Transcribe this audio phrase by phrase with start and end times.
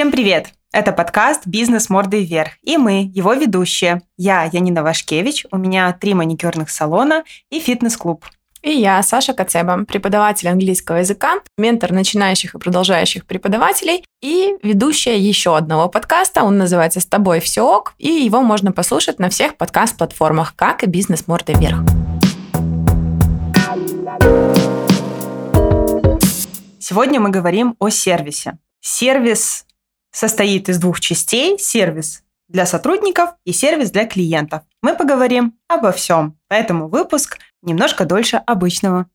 [0.00, 0.54] Всем привет!
[0.72, 2.52] Это подкаст «Бизнес мордой вверх».
[2.62, 4.00] И мы, его ведущие.
[4.16, 8.24] Я Янина Вашкевич, у меня три маникюрных салона и фитнес-клуб.
[8.62, 15.54] И я, Саша Кацеба, преподаватель английского языка, ментор начинающих и продолжающих преподавателей и ведущая еще
[15.54, 16.44] одного подкаста.
[16.44, 20.86] Он называется «С тобой все ок», и его можно послушать на всех подкаст-платформах, как и
[20.86, 21.80] «Бизнес мордой вверх».
[26.78, 28.56] Сегодня мы говорим о сервисе.
[28.80, 29.66] Сервис
[30.10, 31.58] состоит из двух частей.
[31.58, 34.62] Сервис для сотрудников и сервис для клиентов.
[34.82, 39.06] Мы поговорим обо всем, поэтому выпуск немножко дольше обычного.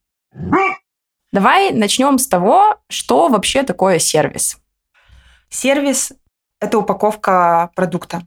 [1.32, 4.58] Давай начнем с того, что вообще такое сервис.
[5.50, 6.14] Сервис–
[6.62, 8.22] это упаковка продукта.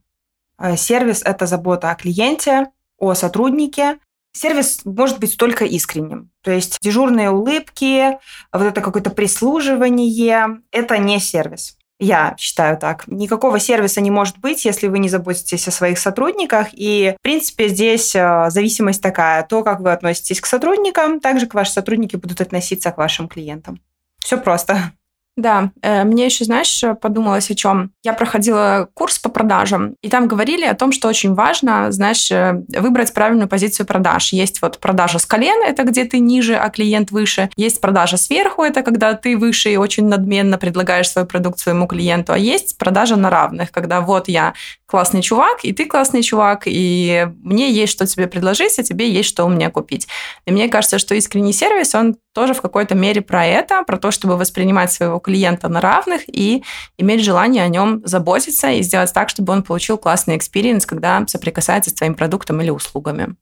[0.58, 2.66] Э, сервис– это забота о клиенте,
[2.98, 3.98] о сотруднике.
[4.32, 6.30] Сервис может быть только искренним.
[6.42, 8.18] То есть дежурные улыбки,
[8.52, 11.77] вот это какое-то прислуживание– это не сервис.
[12.00, 13.08] Я считаю так.
[13.08, 16.68] Никакого сервиса не может быть, если вы не заботитесь о своих сотрудниках.
[16.72, 19.42] И, в принципе, здесь э, зависимость такая.
[19.42, 23.80] То, как вы относитесь к сотрудникам, также к ваши сотрудники будут относиться к вашим клиентам.
[24.20, 24.92] Все просто.
[25.38, 27.92] Да, э, мне еще, знаешь, подумалось о чем.
[28.02, 32.60] Я проходила курс по продажам, и там говорили о том, что очень важно, знаешь, э,
[32.76, 34.32] выбрать правильную позицию продаж.
[34.32, 37.50] Есть вот продажа с колена, это где ты ниже, а клиент выше.
[37.54, 42.32] Есть продажа сверху, это когда ты выше и очень надменно предлагаешь свой продукт своему клиенту.
[42.32, 44.54] А есть продажа на равных, когда вот я
[44.86, 49.28] классный чувак, и ты классный чувак, и мне есть что тебе предложить, а тебе есть
[49.28, 50.08] что у меня купить.
[50.46, 54.12] И мне кажется, что искренний сервис, он тоже в какой-то мере про это, про то,
[54.12, 56.62] чтобы воспринимать своего клиента на равных и
[56.96, 61.90] иметь желание о нем заботиться и сделать так, чтобы он получил классный experience, когда соприкасается
[61.90, 63.34] с твоим продуктом или услугами.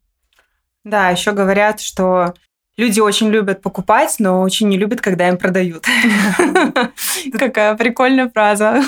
[0.83, 2.33] Да, еще говорят, что
[2.79, 5.85] люди очень любят покупать, но очень не любят, когда им продают.
[7.39, 8.83] Какая прикольная фраза.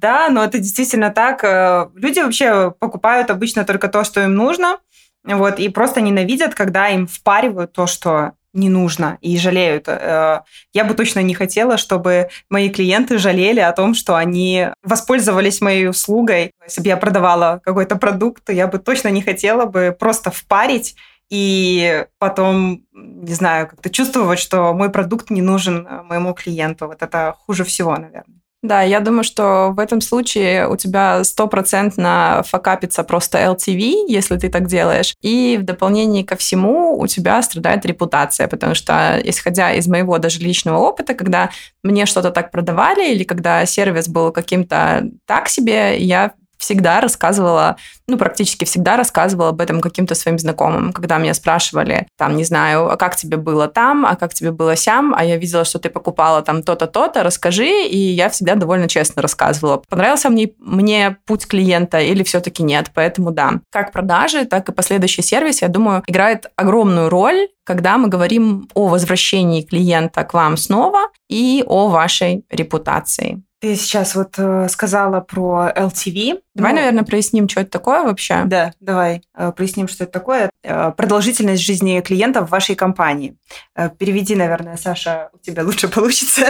[0.00, 1.44] Да, но это действительно так.
[1.44, 4.78] Э, люди вообще покупают обычно только то, что им нужно,
[5.22, 9.88] вот, и просто ненавидят, когда им впаривают то, что не нужно и жалеют.
[9.88, 10.42] Э,
[10.72, 15.88] я бы точно не хотела, чтобы мои клиенты жалели о том, что они воспользовались моей
[15.88, 16.52] услугой.
[16.64, 20.96] Если бы я продавала какой-то продукт, я бы точно не хотела бы просто впарить
[21.30, 26.86] и потом, не знаю, как-то чувствовать, что мой продукт не нужен э, моему клиенту.
[26.86, 28.43] Вот это хуже всего, наверное.
[28.64, 34.48] Да, я думаю, что в этом случае у тебя стопроцентно факапится просто LTV, если ты
[34.48, 35.14] так делаешь.
[35.20, 40.38] И в дополнение ко всему у тебя страдает репутация, потому что, исходя из моего даже
[40.40, 41.50] личного опыта, когда
[41.82, 46.32] мне что-то так продавали или когда сервис был каким-то так себе, я
[46.64, 47.76] всегда рассказывала,
[48.08, 52.90] ну, практически всегда рассказывала об этом каким-то своим знакомым, когда меня спрашивали, там, не знаю,
[52.90, 55.90] а как тебе было там, а как тебе было сям, а я видела, что ты
[55.90, 59.82] покупала там то-то, то-то, расскажи, и я всегда довольно честно рассказывала.
[59.88, 63.60] Понравился мне, мне путь клиента или все-таки нет, поэтому да.
[63.70, 68.88] Как продажи, так и последующий сервис, я думаю, играет огромную роль когда мы говорим о
[68.88, 73.42] возвращении клиента к вам снова и о вашей репутации.
[73.64, 76.38] Ты сейчас вот э, сказала про LTV.
[76.54, 78.42] Давай, ну, наверное, проясним, что это такое вообще.
[78.44, 80.50] Да, давай э, проясним, что это такое.
[80.62, 83.38] Э, продолжительность жизни клиента в вашей компании.
[83.74, 86.44] Э, переведи, наверное, Саша, у тебя лучше получится.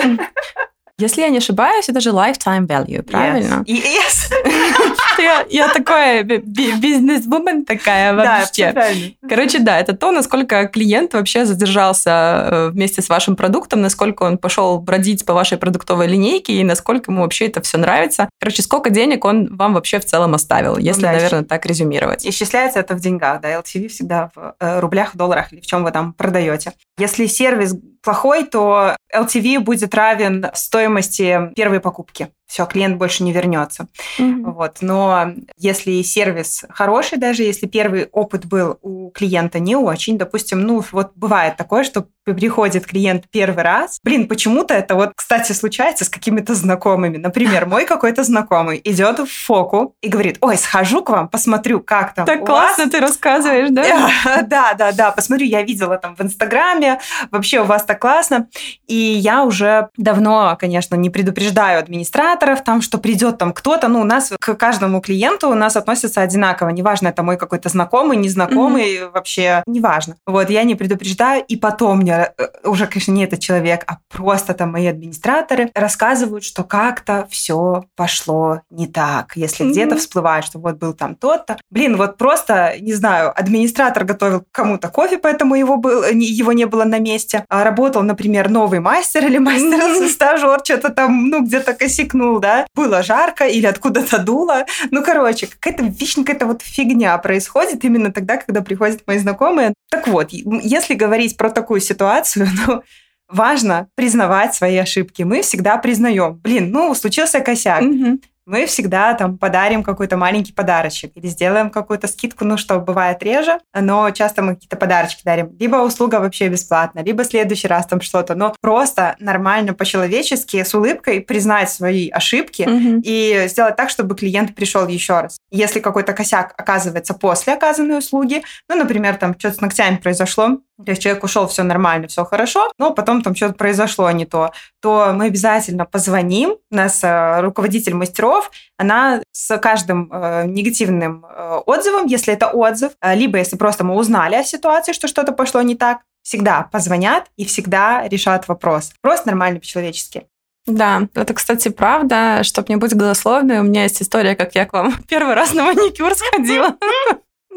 [0.99, 3.63] Если я не ошибаюсь, это же lifetime value, правильно?
[3.65, 4.33] Yes.
[4.35, 4.97] yes.
[5.19, 8.73] я, я такая бизнес-вумен такая вообще.
[8.73, 8.89] Да,
[9.29, 14.39] Короче, да, это то, насколько клиент вообще задержался э, вместе с вашим продуктом, насколько он
[14.39, 18.29] пошел бродить по вашей продуктовой линейке и насколько ему вообще это все нравится.
[18.41, 22.27] Короче, сколько денег он вам вообще в целом оставил, если, да, наверное, так резюмировать.
[22.27, 25.91] Исчисляется это в деньгах, да, LTV всегда в э, рублях, долларах или в чем вы
[25.91, 26.73] там продаете.
[26.99, 33.89] Если сервис плохой, то LTV будет равен стоимости первой покупки все, клиент больше не вернется.
[34.19, 34.53] Mm-hmm.
[34.53, 34.77] Вот.
[34.81, 40.85] Но если сервис хороший, даже если первый опыт был у клиента не очень, допустим, ну
[40.93, 46.09] вот бывает такое, что приходит клиент первый раз, блин, почему-то это вот, кстати, случается с
[46.09, 47.17] какими-то знакомыми.
[47.17, 52.15] Например, мой какой-то знакомый идет в фоку и говорит, ой, схожу к вам, посмотрю, как
[52.15, 52.93] там Так классно вас.
[52.93, 53.85] ты рассказываешь, да?
[54.45, 57.01] Да, да, да, посмотрю, я видела там в Инстаграме,
[57.31, 58.49] вообще у вас так классно.
[58.87, 64.01] И я уже давно, конечно, не предупреждаю администратора, операторов, там, что придет там кто-то, ну,
[64.01, 69.09] у нас к каждому клиенту у нас относятся одинаково, неважно, это мой какой-то знакомый, незнакомый,
[69.09, 70.17] вообще неважно.
[70.27, 74.55] Вот, я не предупреждаю, и потом мне э, уже, конечно, не этот человек, а просто
[74.55, 79.71] там мои администраторы рассказывают, что как-то все пошло не так, если mm-hmm.
[79.71, 81.59] где-то всплывает, что вот был там тот-то.
[81.71, 86.85] Блин, вот просто, не знаю, администратор готовил кому-то кофе, поэтому его, был, его не было
[86.85, 87.45] на месте.
[87.49, 91.75] А работал, например, новый мастер или мастер-стажер, что-то там, ну, где-то
[92.15, 94.65] вздохнул, да, было жарко или откуда-то дуло.
[94.91, 99.75] Ну, короче, какая-то вечно какая-то вот фигня происходит именно тогда, когда приходят мои знакомые.
[99.91, 102.04] Так вот, если говорить про такую ситуацию,
[102.67, 102.83] ну,
[103.29, 105.23] важно признавать свои ошибки.
[105.23, 107.83] Мы всегда признаем, блин, ну, случился косяк.
[107.83, 113.23] Угу мы всегда там подарим какой-то маленький подарочек или сделаем какую-то скидку, ну, что бывает
[113.23, 115.55] реже, но часто мы какие-то подарочки дарим.
[115.59, 118.35] Либо услуга вообще бесплатна, либо в следующий раз там что-то.
[118.35, 123.01] Но просто нормально, по-человечески, с улыбкой признать свои ошибки угу.
[123.03, 125.39] и сделать так, чтобы клиент пришел еще раз.
[125.51, 130.91] Если какой-то косяк оказывается после оказанной услуги, ну, например, там что-то с ногтями произошло, то
[130.91, 134.51] есть человек ушел, все нормально, все хорошо, но потом там что-то произошло не то,
[134.83, 136.57] то мы обязательно позвоним.
[136.71, 138.34] У нас э, руководитель мастеров,
[138.77, 143.95] она с каждым э, негативным э, отзывом, если это отзыв, э, либо если просто мы
[143.95, 148.93] узнали о ситуации, что что-то пошло не так, всегда позвонят и всегда решат вопрос.
[149.01, 150.27] Просто нормально по-человечески.
[150.67, 152.43] Да, это, кстати, правда.
[152.43, 155.65] Чтобы не быть голословной, у меня есть история, как я к вам первый раз на
[155.65, 156.77] маникюр сходила.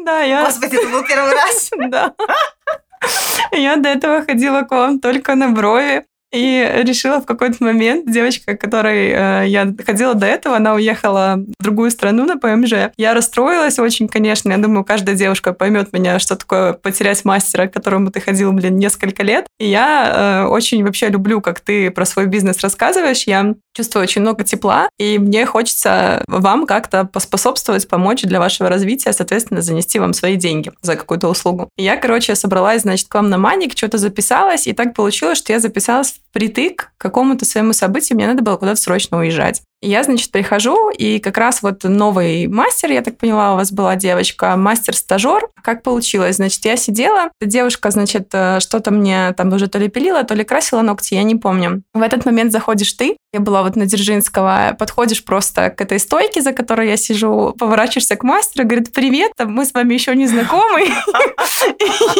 [0.04, 0.44] Да, я...
[0.44, 1.70] Господи, это был первый раз?
[1.90, 2.14] Да.
[3.52, 6.06] Я до этого ходила к вам только на брови.
[6.32, 11.62] И решила в какой-то момент, девочка, которой э, я ходила до этого, она уехала в
[11.62, 12.92] другую страну на ПМЖ.
[12.96, 14.50] Я расстроилась очень, конечно.
[14.50, 18.76] Я думаю, каждая девушка поймет меня, что такое потерять мастера, к которому ты ходил, блин,
[18.76, 19.46] несколько лет.
[19.58, 23.24] И я э, очень вообще люблю, как ты про свой бизнес рассказываешь.
[23.24, 29.12] Я чувствую очень много тепла, и мне хочется вам как-то поспособствовать, помочь для вашего развития,
[29.12, 31.70] соответственно, занести вам свои деньги за какую-то услугу.
[31.76, 35.52] И я, короче, собралась, значит, к вам на маник, что-то записалась, и так получилось, что
[35.52, 39.62] я записалась впритык к какому-то своему событию, мне надо было куда-то срочно уезжать.
[39.80, 43.94] Я, значит, прихожу, и как раз вот новый мастер, я так поняла, у вас была
[43.94, 45.48] девочка, мастер-стажер.
[45.62, 46.36] Как получилось?
[46.36, 50.42] Значит, я сидела, девушка, значит, э, что-то мне там уже то ли пилила, то ли
[50.42, 51.82] красила ногти, я не помню.
[51.94, 56.40] В этот момент заходишь ты, я была вот на Дзержинского, подходишь просто к этой стойке,
[56.40, 60.88] за которой я сижу, поворачиваешься к мастеру, говорит, привет, мы с вами еще не знакомы.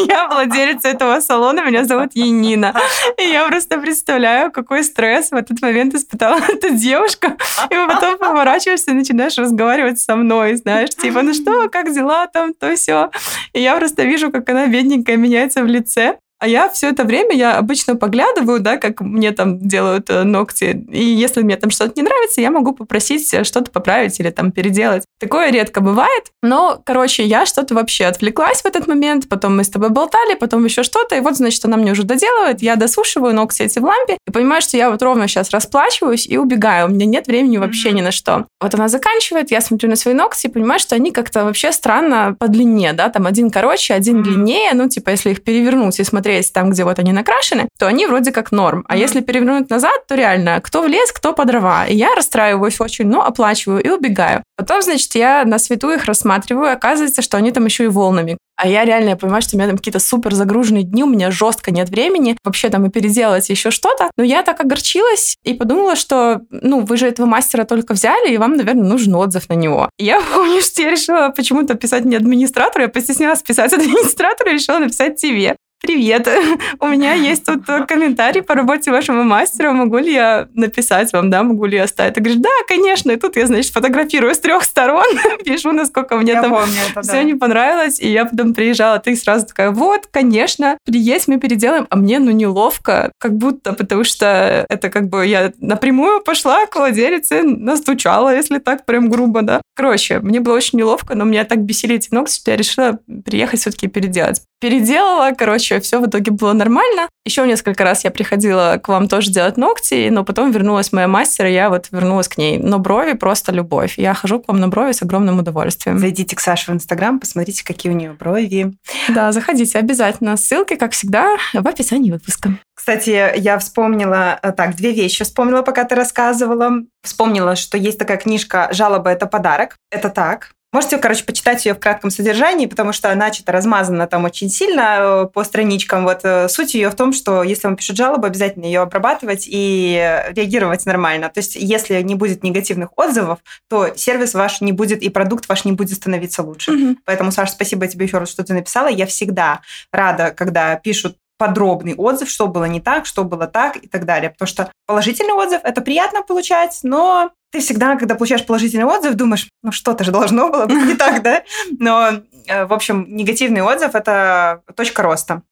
[0.06, 2.74] Я владелица этого салона, меня зовут Енина.
[3.16, 7.36] И я просто представляю, какой стресс в этот момент испытала эта девушка.
[7.70, 12.54] И потом поворачиваешься и начинаешь разговаривать со мной, знаешь, типа, ну что, как дела там,
[12.54, 13.10] то все.
[13.52, 16.18] И я просто вижу, как она бедненькая меняется в лице.
[16.40, 20.84] А я все это время, я обычно поглядываю, да, как мне там делают э, ногти.
[20.92, 24.52] И если мне там что-то не нравится, я могу попросить э, что-то поправить или там
[24.52, 25.04] переделать.
[25.18, 26.26] Такое редко бывает.
[26.42, 29.28] Но, короче, я что-то вообще отвлеклась в этот момент.
[29.28, 31.16] Потом мы с тобой болтали, потом еще что-то.
[31.16, 32.62] И вот, значит, она мне уже доделывает.
[32.62, 34.16] Я досушиваю ногти эти в лампе.
[34.24, 36.86] И понимаю, что я вот ровно сейчас расплачиваюсь и убегаю.
[36.86, 38.46] У меня нет времени вообще ни на что.
[38.60, 42.36] Вот она заканчивает, я смотрю на свои ногти и понимаю, что они как-то вообще странно
[42.38, 44.70] по длине, да, там один короче, один длиннее.
[44.74, 48.06] Ну, типа, если их перевернуть и смотреть смотреть там, где вот они накрашены, то они
[48.06, 48.84] вроде как норм.
[48.88, 49.00] А mm-hmm.
[49.00, 51.86] если перевернуть назад, то реально кто в лес, кто по дрова.
[51.86, 54.42] И я расстраиваюсь очень, но оплачиваю и убегаю.
[54.56, 58.66] Потом, значит, я на свету их рассматриваю, оказывается, что они там еще и волнами а
[58.66, 61.70] я реально я понимаю, что у меня там какие-то супер загруженные дни, у меня жестко
[61.70, 64.10] нет времени вообще там и переделать еще что-то.
[64.16, 68.36] Но я так огорчилась и подумала, что, ну, вы же этого мастера только взяли, и
[68.36, 69.88] вам, наверное, нужен отзыв на него.
[69.96, 74.54] И я помню, что я решила почему-то писать не администратору, я постеснялась писать администратору и
[74.54, 75.56] решила написать тебе.
[75.80, 76.28] Привет,
[76.80, 81.44] у меня есть тут комментарий по работе вашего мастера, могу ли я написать вам, да,
[81.44, 82.14] могу ли я оставить?
[82.14, 85.06] Ты говоришь, да, конечно, и тут я, значит, фотографирую с трех сторон,
[85.44, 87.22] пишу, насколько мне я там помню это, все да.
[87.22, 91.96] не понравилось, и я потом приезжала, ты сразу такая, вот, конечно, приедь, мы переделаем, а
[91.96, 97.42] мне, ну, неловко, как будто, потому что это как бы я напрямую пошла к владелице,
[97.42, 99.62] настучала, если так прям грубо, да.
[99.76, 103.60] Короче, мне было очень неловко, но меня так бесили эти ногти, что я решила приехать
[103.60, 104.42] все-таки переделать.
[104.60, 107.08] Переделала, короче, все в итоге было нормально.
[107.24, 111.46] Еще несколько раз я приходила к вам тоже делать ногти, но потом вернулась моя мастер,
[111.46, 112.58] и я вот вернулась к ней.
[112.58, 113.98] Но брови просто любовь.
[113.98, 115.98] Я хожу к вам на брови с огромным удовольствием.
[115.98, 118.72] Зайдите к Саше в Инстаграм, посмотрите, какие у нее брови.
[119.08, 120.36] Да, заходите обязательно.
[120.36, 122.50] Ссылки, как всегда, в описании выпуска.
[122.74, 126.82] Кстати, я вспомнила, э, так, две вещи вспомнила, пока ты рассказывала.
[127.02, 129.76] Вспомнила, что есть такая книжка «Жалоба– это подарок».
[129.90, 130.50] Это так.
[130.70, 134.98] Можете, короче, почитать ее в кратком содержании, потому что она что-то размазана там очень сильно
[135.00, 136.04] э, по страничкам.
[136.04, 140.22] Вот э, суть ее в том, что если вам пишут жалобу, обязательно ее обрабатывать и
[140.30, 141.30] реагировать нормально.
[141.30, 143.38] То есть, если не будет негативных отзывов,
[143.70, 146.72] то сервис ваш не будет и продукт ваш не будет становиться лучше.
[146.72, 146.96] Mm-hmm.
[147.06, 148.88] Поэтому, Саша, спасибо тебе еще раз, что ты написала.
[148.88, 153.86] Я всегда рада, когда пишут подробный отзыв, что было не так, что было так и
[153.86, 154.30] так далее.
[154.30, 159.48] Потому что положительный отзыв– это приятно получать, но ты всегда, когда получаешь положительный отзыв, думаешь,
[159.62, 161.42] ну что-то же должно было быть не так, да?
[161.78, 165.42] Но, э, в общем, негативный отзыв– это точка роста.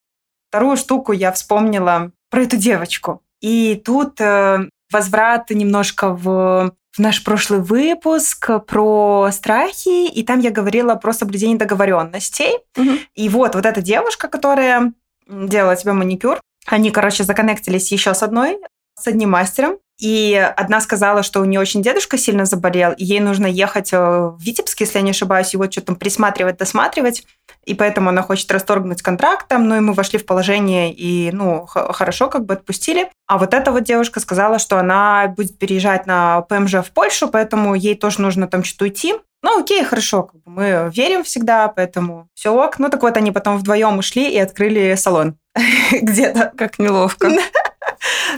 [0.49, 3.23] Вторую штуку я вспомнила про эту девочку.
[3.41, 10.49] И тут э, возврат немножко в в наш прошлый выпуск про страхи, и там я
[10.49, 12.57] говорила про соблюдение договоренностей.
[12.75, 12.89] Угу.
[13.13, 14.93] И вот, вот эта девушка, которая
[15.29, 18.59] делала тебе маникюр, они, короче, законнектились еще с одной,
[18.99, 23.19] с одним мастером, и одна сказала, что у нее очень дедушка сильно заболел, и ей
[23.19, 27.25] нужно ехать э, в Витебск, если я не ошибаюсь, его что-то присматривать, досматривать,
[27.65, 31.65] и поэтому она хочет расторгнуть контракт там, ну и мы вошли в положение, и, ну,
[31.65, 33.09] хорошо как бы отпустили.
[33.27, 37.73] А вот эта вот девушка сказала, что она будет переезжать на ПМЖ в Польшу, поэтому
[37.73, 39.15] ей тоже нужно там что-то уйти.
[39.43, 42.79] Ну, окей, хорошо, мы верим всегда, поэтому все ок.
[42.79, 45.37] Ну, так вот они потом вдвоем ушли и открыли салон
[45.91, 46.51] где-то.
[46.57, 47.29] Как неловко.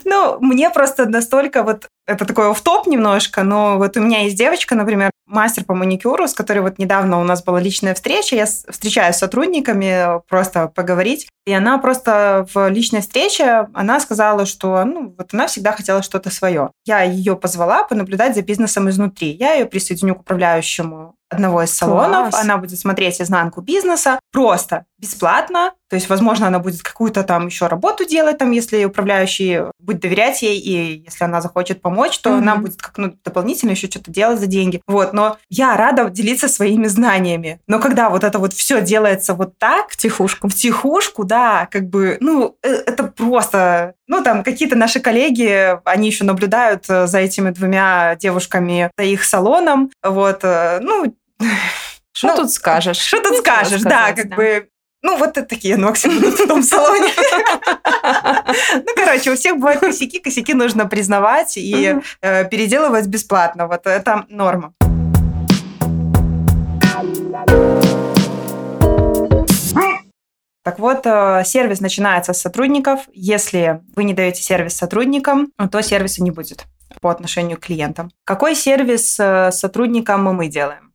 [0.05, 4.75] Ну, мне просто настолько вот это такой оф-топ немножко, но вот у меня есть девочка,
[4.75, 9.15] например, мастер по маникюру, с которой вот недавно у нас была личная встреча, я встречаюсь
[9.15, 15.33] с сотрудниками просто поговорить, и она просто в личной встрече, она сказала, что ну, вот
[15.33, 16.71] она всегда хотела что-то свое.
[16.85, 19.31] Я ее позвала понаблюдать за бизнесом изнутри.
[19.31, 22.31] Я ее присоединю к управляющему одного из салонов.
[22.31, 22.43] Класс.
[22.43, 25.73] Она будет смотреть изнанку бизнеса просто бесплатно.
[25.89, 30.41] То есть, возможно, она будет какую-то там еще работу делать, там, если управляющий будет доверять
[30.41, 32.37] ей, и если она захочет помочь, то mm-hmm.
[32.37, 34.81] она будет как ну, дополнительно еще что-то делать за деньги.
[34.87, 37.59] Вот, но я рада делиться своими знаниями.
[37.67, 41.89] Но когда вот это вот все делается вот так, в тихушку, в тихушку, да, как
[41.89, 47.19] бы, ну, э, это просто, ну, там какие-то наши коллеги, они еще наблюдают э, за
[47.19, 51.15] этими двумя девушками, за их салоном, вот, э, ну,
[52.11, 52.97] что ну, тут скажешь?
[52.97, 54.35] Что тут скажешь, да, как да.
[54.35, 54.67] бы
[55.01, 57.11] ну, вот это такие ногти будут в том салоне.
[58.73, 63.67] Ну, короче, у всех бывают косяки, косяки нужно признавать и э, переделывать бесплатно.
[63.67, 64.73] Вот это норма.
[70.63, 73.01] Так вот, э, сервис начинается с сотрудников.
[73.13, 76.65] Если вы не даете сервис сотрудникам, то сервиса не будет
[77.01, 78.11] по отношению к клиентам.
[78.25, 80.89] Какой сервис э, сотрудникам мы делаем?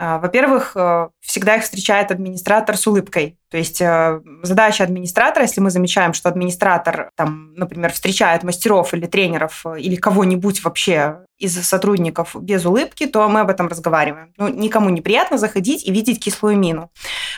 [0.00, 3.36] А, во-первых, э, всегда их встречает администратор с улыбкой.
[3.50, 9.06] То есть э, задача администратора, если мы замечаем, что администратор, там, например, встречает мастеров или
[9.06, 14.32] тренеров э, или кого-нибудь вообще из сотрудников без улыбки, то мы об этом разговариваем.
[14.36, 16.90] Ну, никому не приятно заходить и видеть кислую мину.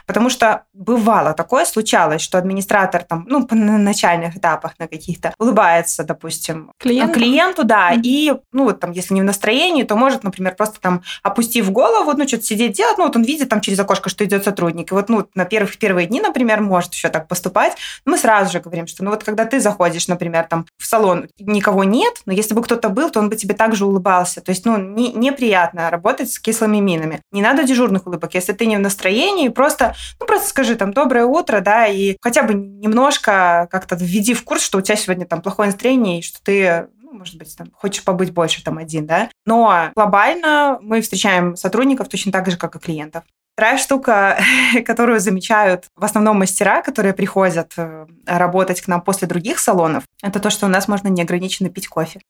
[0.07, 6.02] Потому что бывало такое, случалось, что администратор там, ну, на начальных этапах на каких-то улыбается,
[6.02, 8.00] допустим, клиенту, клиенту да, mm-hmm.
[8.02, 12.12] и, ну, вот там, если не в настроении, то может, например, просто там, опустив голову,
[12.17, 14.95] ну, что-то сидеть делать, ну, вот он видит там через окошко, что идет сотрудник, и
[14.95, 18.88] вот, ну, на первых первые дни, например, может еще так поступать, мы сразу же говорим,
[18.88, 22.62] что, ну, вот когда ты заходишь, например, там, в салон, никого нет, но если бы
[22.62, 24.40] кто-то был, то он бы тебе также улыбался.
[24.40, 27.21] То есть, ну, не, неприятно работать с кислыми минами.
[27.30, 28.35] Не надо дежурных улыбок.
[28.35, 32.42] Если ты не в настроении, просто, ну, просто скажи там «доброе утро», да, и хотя
[32.42, 36.40] бы немножко как-то введи в курс, что у тебя сегодня там плохое настроение, и что
[36.42, 39.31] ты ну, может быть, там, хочешь побыть больше там один, да.
[39.45, 43.25] Но глобально мы встречаем сотрудников точно так же, как и клиентов.
[43.55, 44.38] Вторая штука,
[44.87, 50.38] которую замечают в основном мастера, которые приходят э, работать к нам после других салонов, это
[50.38, 52.21] то, что у нас можно неограниченно пить кофе.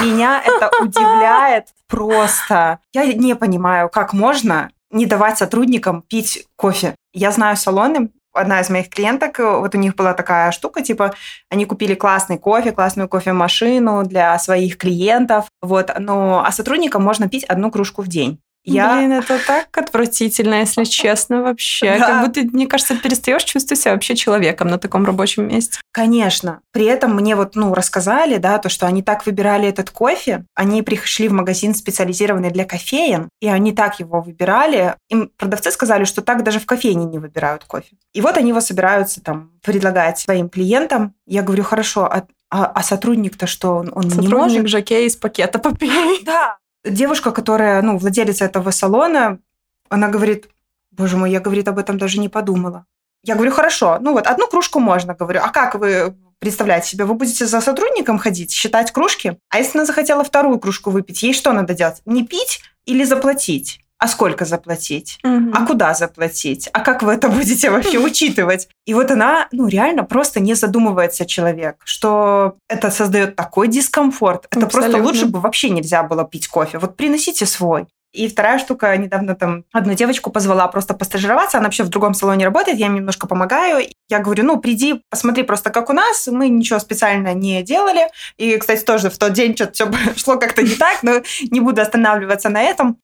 [0.00, 2.78] Меня это удивляет просто.
[2.92, 6.94] Я не понимаю, как можно не давать сотрудникам пить кофе.
[7.12, 11.14] Я знаю салоны, одна из моих клиенток, вот у них была такая штука, типа,
[11.50, 17.44] они купили классный кофе, классную кофемашину для своих клиентов, вот, но а сотрудникам можно пить
[17.44, 18.40] одну кружку в день.
[18.64, 18.96] Я...
[18.96, 21.98] Блин, это так отвратительно, если честно, вообще.
[21.98, 22.06] Да.
[22.06, 25.80] Как будто, мне кажется, перестаешь чувствовать себя вообще человеком на таком рабочем месте.
[25.92, 26.60] Конечно.
[26.72, 30.82] При этом мне вот, ну, рассказали, да, то, что они так выбирали этот кофе, они
[30.82, 34.96] пришли в магазин специализированный для кофеин, и они так его выбирали.
[35.08, 37.96] Им продавцы сказали, что так даже в кофейне не выбирают кофе.
[38.12, 41.14] И вот они его собираются там предлагать своим клиентам.
[41.26, 44.68] Я говорю, хорошо, а а, а сотрудник-то что, он, он сотрудник не может?
[44.68, 46.22] Жакей из пакета попей.
[46.24, 46.56] Да,
[46.90, 49.38] девушка, которая, ну, владелица этого салона,
[49.88, 50.48] она говорит,
[50.90, 52.84] боже мой, я, говорит, об этом даже не подумала.
[53.24, 57.14] Я говорю, хорошо, ну вот, одну кружку можно, говорю, а как вы представляете себе, вы
[57.14, 59.38] будете за сотрудником ходить, считать кружки?
[59.48, 62.00] А если она захотела вторую кружку выпить, ей что надо делать?
[62.04, 63.80] Не пить или заплатить?
[63.98, 65.50] А сколько заплатить, угу.
[65.52, 68.68] а куда заплатить, а как вы это будете вообще учитывать.
[68.86, 74.46] И вот она, ну, реально просто не задумывается человек, что это создает такой дискомфорт.
[74.50, 74.98] Это Абсолютно.
[74.98, 76.78] просто лучше бы вообще нельзя было пить кофе.
[76.78, 77.86] Вот приносите свой.
[78.12, 82.46] И вторая штука, недавно там одну девочку позвала просто постажироваться, она вообще в другом салоне
[82.46, 83.86] работает, я им немножко помогаю.
[84.08, 88.08] Я говорю, ну, приди, посмотри просто, как у нас, мы ничего специально не делали.
[88.38, 91.82] И, кстати, тоже в тот день что-то все шло как-то не так, но не буду
[91.82, 92.96] останавливаться на этом.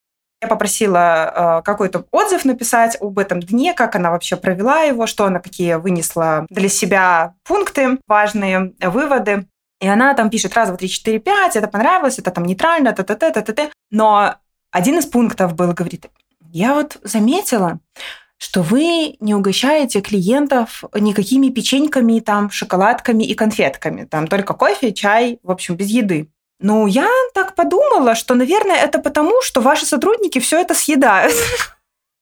[0.44, 5.24] Я попросила э, какой-то отзыв написать об этом дне, как она вообще провела его, что
[5.24, 9.46] она какие вынесла для себя пункты, важные выводы.
[9.80, 13.04] И она там пишет раз, два, три, четыре, пять, это понравилось, это там нейтрально, та
[13.04, 14.34] та та та та та Но
[14.70, 16.10] один из пунктов был, говорит,
[16.52, 17.80] я вот заметила,
[18.36, 24.04] что вы не угощаете клиентов никакими печеньками, там, шоколадками и конфетками.
[24.04, 26.28] Там только кофе, чай, в общем, без еды.
[26.64, 31.34] Ну, я так подумала, что, наверное, это потому, что ваши сотрудники все это съедают.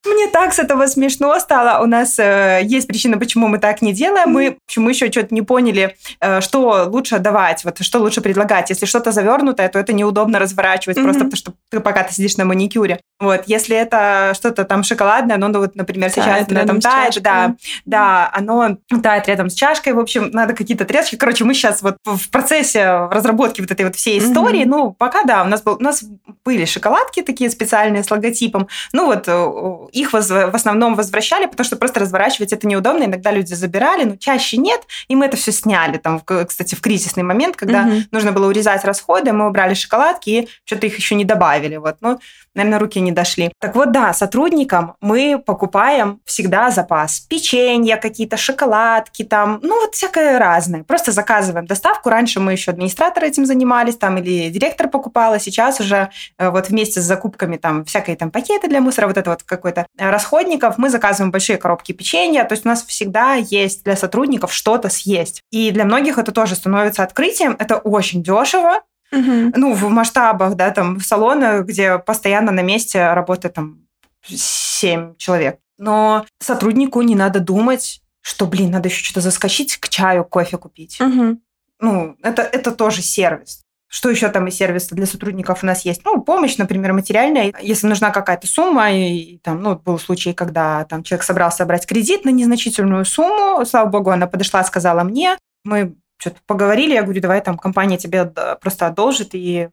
[0.05, 1.83] Мне так с этого смешно стало.
[1.83, 4.31] У нас э, есть причина, почему мы так не делаем.
[4.31, 8.71] Мы, почему еще что-то не поняли, э, что лучше давать, вот что лучше предлагать.
[8.71, 11.03] Если что-то завернутое, то это неудобно разворачивать, mm-hmm.
[11.05, 13.01] просто потому что ты, пока ты сидишь на маникюре.
[13.21, 17.55] Вот, если это что-то там шоколадное, ну, ну вот, например, сейчас оно там тает, да,
[17.85, 19.93] да, оно тает рядом с чашкой.
[19.93, 21.15] В общем, надо какие-то тряски.
[21.15, 24.69] Короче, мы сейчас вот в процессе разработки вот этой вот всей истории, mm-hmm.
[24.69, 26.03] ну, пока да, у нас был, у нас
[26.45, 28.67] были шоколадки такие специальные с логотипом.
[28.93, 33.05] Ну вот э, их воз, в основном возвращали, потому что просто разворачивать это неудобно.
[33.05, 34.83] Иногда люди забирали, но чаще нет.
[35.09, 35.99] И мы это все сняли.
[35.99, 37.97] Там, кстати, в кризисный момент, когда угу.
[38.11, 41.77] нужно было урезать расходы, мы убрали шоколадки и что-то их еще не добавили.
[41.77, 41.97] Вот.
[42.01, 42.19] Ну,
[42.55, 43.53] наверное, руки не дошли.
[43.59, 47.21] Так вот, да, сотрудникам мы покупаем всегда запас.
[47.21, 50.85] Печенья какие-то, шоколадки там, ну вот всякое разное.
[50.85, 52.09] Просто заказываем доставку.
[52.09, 55.39] Раньше мы еще администраторы этим занимались, там, или директор покупала.
[55.39, 59.31] Сейчас уже э, вот вместе с закупками там всякие там пакеты для мусора, вот это
[59.31, 63.97] вот какой-то расходников, мы заказываем большие коробки печенья, то есть у нас всегда есть для
[63.97, 65.43] сотрудников что-то съесть.
[65.51, 67.57] И для многих это тоже становится открытием.
[67.59, 68.81] Это очень дешево,
[69.13, 69.53] Угу.
[69.57, 73.87] Ну, в масштабах, да, там, в салонах, где постоянно на месте работает там
[74.25, 75.59] 7 человек.
[75.77, 81.01] Но сотруднику не надо думать, что, блин, надо еще что-то заскочить к чаю, кофе купить.
[81.01, 81.39] Угу.
[81.81, 83.65] Ну, это, это тоже сервис.
[83.95, 86.03] Что еще там из сервиса для сотрудников у нас есть?
[86.07, 87.53] Ну, помощь, например, материальная.
[87.61, 92.25] Если нужна какая-то сумма, и, там, ну, был случай, когда там человек собрался брать кредит
[92.25, 97.43] на незначительную сумму, слава богу, она подошла, сказала мне, мы что-то поговорили, я говорю, давай
[97.43, 98.25] там компания тебе
[98.63, 99.69] просто одолжит и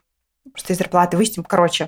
[0.52, 1.46] просто из зарплаты выстим.
[1.46, 1.88] Короче,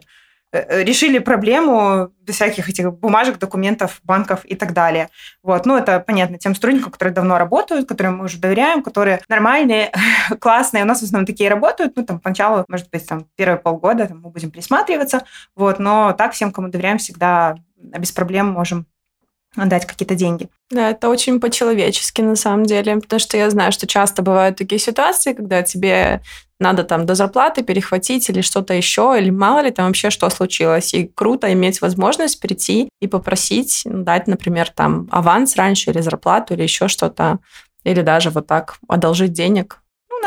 [0.51, 5.09] решили проблему без всяких этих бумажек, документов, банков и так далее.
[5.43, 5.65] Вот.
[5.65, 9.91] Ну, это понятно тем сотрудникам, которые давно работают, которым мы уже доверяем, которые нормальные,
[10.39, 10.83] классные.
[10.83, 11.95] У нас в основном такие работают.
[11.95, 15.23] Ну, там, поначалу, может быть, там, первые полгода там, мы будем присматриваться.
[15.55, 15.79] Вот.
[15.79, 18.85] Но так всем, кому доверяем, всегда без проблем можем
[19.55, 20.49] отдать какие-то деньги.
[20.69, 24.79] Да, это очень по-человечески на самом деле, потому что я знаю, что часто бывают такие
[24.79, 26.21] ситуации, когда тебе
[26.59, 30.93] надо там до зарплаты перехватить или что-то еще, или мало ли там вообще что случилось.
[30.93, 36.63] И круто иметь возможность прийти и попросить дать, например, там аванс раньше или зарплату или
[36.63, 37.39] еще что-то,
[37.83, 39.81] или даже вот так одолжить денег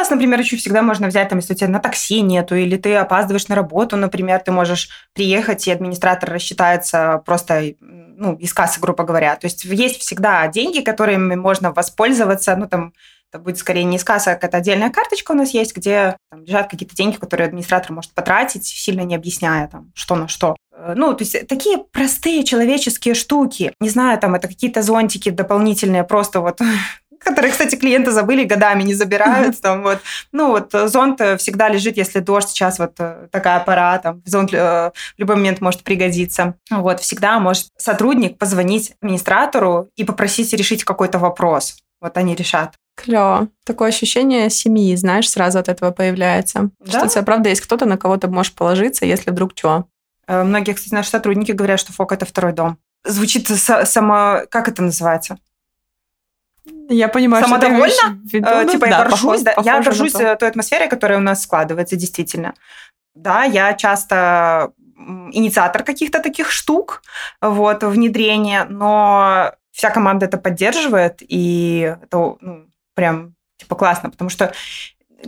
[0.05, 2.95] нас, например, еще всегда можно взять, там, если у тебя на такси нету, или ты
[2.95, 9.05] опаздываешь на работу, например, ты можешь приехать, и администратор рассчитается просто ну, из кассы, грубо
[9.05, 9.35] говоря.
[9.37, 12.93] То есть есть всегда деньги, которыми можно воспользоваться, ну, там,
[13.33, 16.45] это будет скорее не из кассы, а какая-то отдельная карточка у нас есть, где там,
[16.45, 20.55] лежат какие-то деньги, которые администратор может потратить, сильно не объясняя, там, что на что.
[20.73, 23.73] Э, ну, то есть такие простые человеческие штуки.
[23.81, 26.61] Не знаю, там это какие-то зонтики дополнительные, просто вот
[27.25, 29.61] которые, кстати, клиенты забыли, годами не забирают.
[29.61, 30.01] Там, вот.
[30.33, 34.57] Ну, вот зонт всегда лежит, если дождь, сейчас вот э, такая пора, там, зонт э,
[34.57, 36.55] в любой момент может пригодиться.
[36.71, 41.77] Вот, всегда может сотрудник позвонить администратору и попросить решить какой-то вопрос.
[42.01, 42.75] Вот они решат.
[42.97, 43.49] Клево.
[43.65, 46.71] Такое ощущение семьи, знаешь, сразу от этого появляется.
[46.81, 46.91] Да?
[46.91, 49.87] Что у тебя, правда, есть кто-то, на кого ты можешь положиться, если вдруг что.
[50.27, 52.79] Э, многие, кстати, наши сотрудники говорят, что ФОК– это второй дом.
[53.05, 54.43] Звучит само...
[54.51, 55.39] Как это называется?
[56.89, 57.91] Я понимаю, Самодовольно?
[57.91, 61.23] что ты виду, э, Типа да, я горжусь, да, я горжусь той атмосферой, которая у
[61.23, 62.55] нас складывается, действительно.
[63.15, 67.03] Да, я часто инициатор каких-то таких штук,
[67.41, 74.53] вот, внедрения, но вся команда это поддерживает, и это ну, прям типа классно, потому что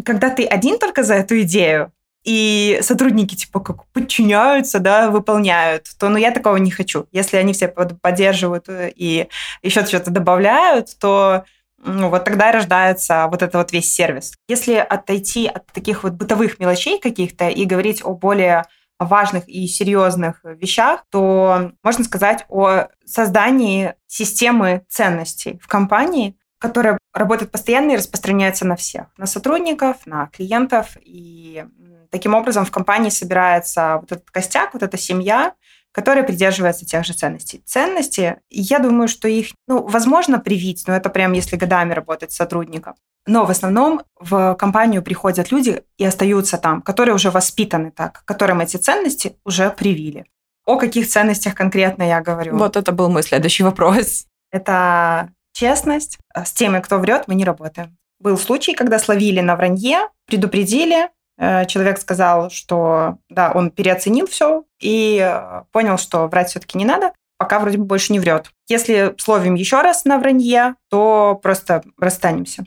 [0.04, 1.92] когда ты один только за эту идею,
[2.26, 7.06] и сотрудники типа как подчиняются, да, выполняют, то ну я такого не хочу.
[7.12, 9.28] Если они все поддерживают э, и
[9.62, 11.44] еще что-то добавляют, то
[11.84, 14.34] ну, вот тогда рождается вот этот вот весь сервис.
[14.48, 18.64] Если отойти от таких вот бытовых мелочей каких-то и говорить о более
[18.98, 27.50] важных и серьезных вещах, то можно сказать о создании системы ценностей в компании, которая работает
[27.50, 31.64] постоянно и распространяется на всех, на сотрудников, на клиентов и
[32.10, 35.54] Таким образом, в компании собирается вот этот костяк, вот эта семья,
[35.92, 37.62] которая придерживается тех же ценностей.
[37.64, 42.36] Ценности, я думаю, что их, ну, возможно, привить, но это прям если годами работать с
[42.36, 42.94] сотрудником.
[43.26, 48.60] Но в основном в компанию приходят люди и остаются там, которые уже воспитаны так, которым
[48.60, 50.26] эти ценности уже привили.
[50.64, 52.56] О каких ценностях конкретно я говорю?
[52.56, 54.26] Вот это был мой следующий вопрос.
[54.50, 56.18] Это честность.
[56.34, 61.66] С теми, кто врет, мы не работаем был случай, когда словили на вранье, предупредили, э,
[61.66, 67.12] человек сказал, что да, он переоценил все и э, понял, что врать все-таки не надо,
[67.36, 68.50] пока вроде бы больше не врет.
[68.68, 72.64] Если словим еще раз на вранье, то просто расстанемся.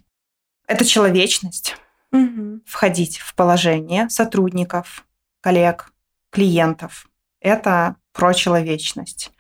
[0.68, 1.76] Это человечность.
[2.12, 2.62] Угу.
[2.66, 5.06] Входить в положение сотрудников,
[5.42, 5.92] коллег,
[6.30, 7.10] клиентов.
[7.40, 9.32] Это про человечность.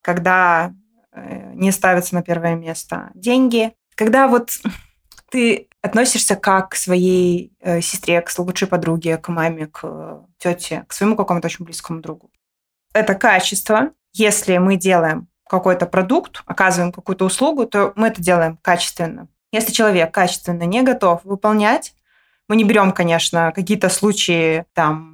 [0.00, 0.72] Когда э,
[1.54, 4.50] не ставятся на первое место деньги, когда вот
[5.30, 10.84] ты относишься как к своей э, сестре, к лучшей подруге, к маме, к э, тете,
[10.88, 12.30] к своему какому-то очень близкому другу.
[12.94, 13.90] Это качество.
[14.12, 19.28] Если мы делаем какой-то продукт, оказываем какую-то услугу, то мы это делаем качественно.
[19.52, 21.94] Если человек качественно не готов выполнять,
[22.48, 25.13] мы не берем, конечно, какие-то случаи там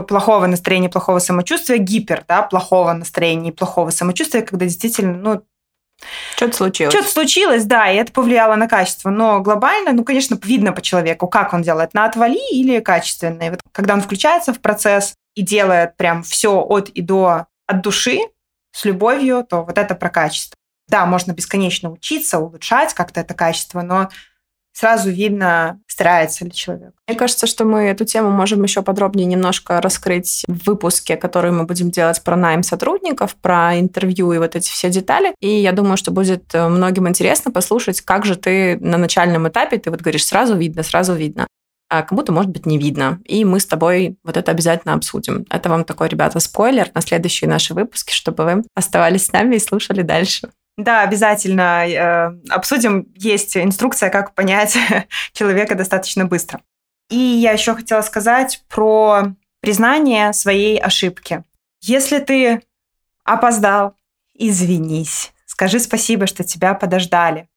[0.00, 5.42] плохого настроения, плохого самочувствия, гипер, да, плохого настроения и плохого самочувствия, когда действительно, ну,
[6.36, 6.92] что-то случилось.
[6.92, 9.10] Что-то случилось, да, и это повлияло на качество.
[9.10, 13.42] Но глобально, ну, конечно, видно по человеку, как он делает, на отвали или качественно.
[13.42, 17.82] И вот когда он включается в процесс и делает прям все от и до от
[17.82, 18.18] души,
[18.72, 20.56] с любовью, то вот это про качество.
[20.88, 24.08] Да, можно бесконечно учиться, улучшать как-то это качество, но
[24.72, 26.92] сразу видно, старается ли человек.
[27.06, 31.64] Мне кажется, что мы эту тему можем еще подробнее немножко раскрыть в выпуске, который мы
[31.64, 35.34] будем делать про найм сотрудников, про интервью и вот эти все детали.
[35.40, 39.78] И я думаю, что будет э, многим интересно послушать, как же ты на начальном этапе,
[39.78, 41.46] ты вот говоришь, сразу видно, сразу видно
[41.92, 43.20] а кому-то, может быть, не видно.
[43.26, 45.44] И мы с тобой вот это обязательно обсудим.
[45.50, 49.58] Это вам такой, ребята, спойлер на следующие наши выпуски, чтобы вы оставались с нами и
[49.58, 50.48] слушали дальше.
[50.76, 53.12] Да, обязательно э, обсудим.
[53.14, 54.76] Есть инструкция, как понять
[55.32, 56.60] человека достаточно быстро.
[57.10, 61.44] И я еще хотела сказать про признание своей ошибки.
[61.82, 62.62] Если ты
[63.24, 63.96] опоздал,
[64.34, 65.32] извинись.
[65.44, 67.48] Скажи спасибо, что тебя подождали.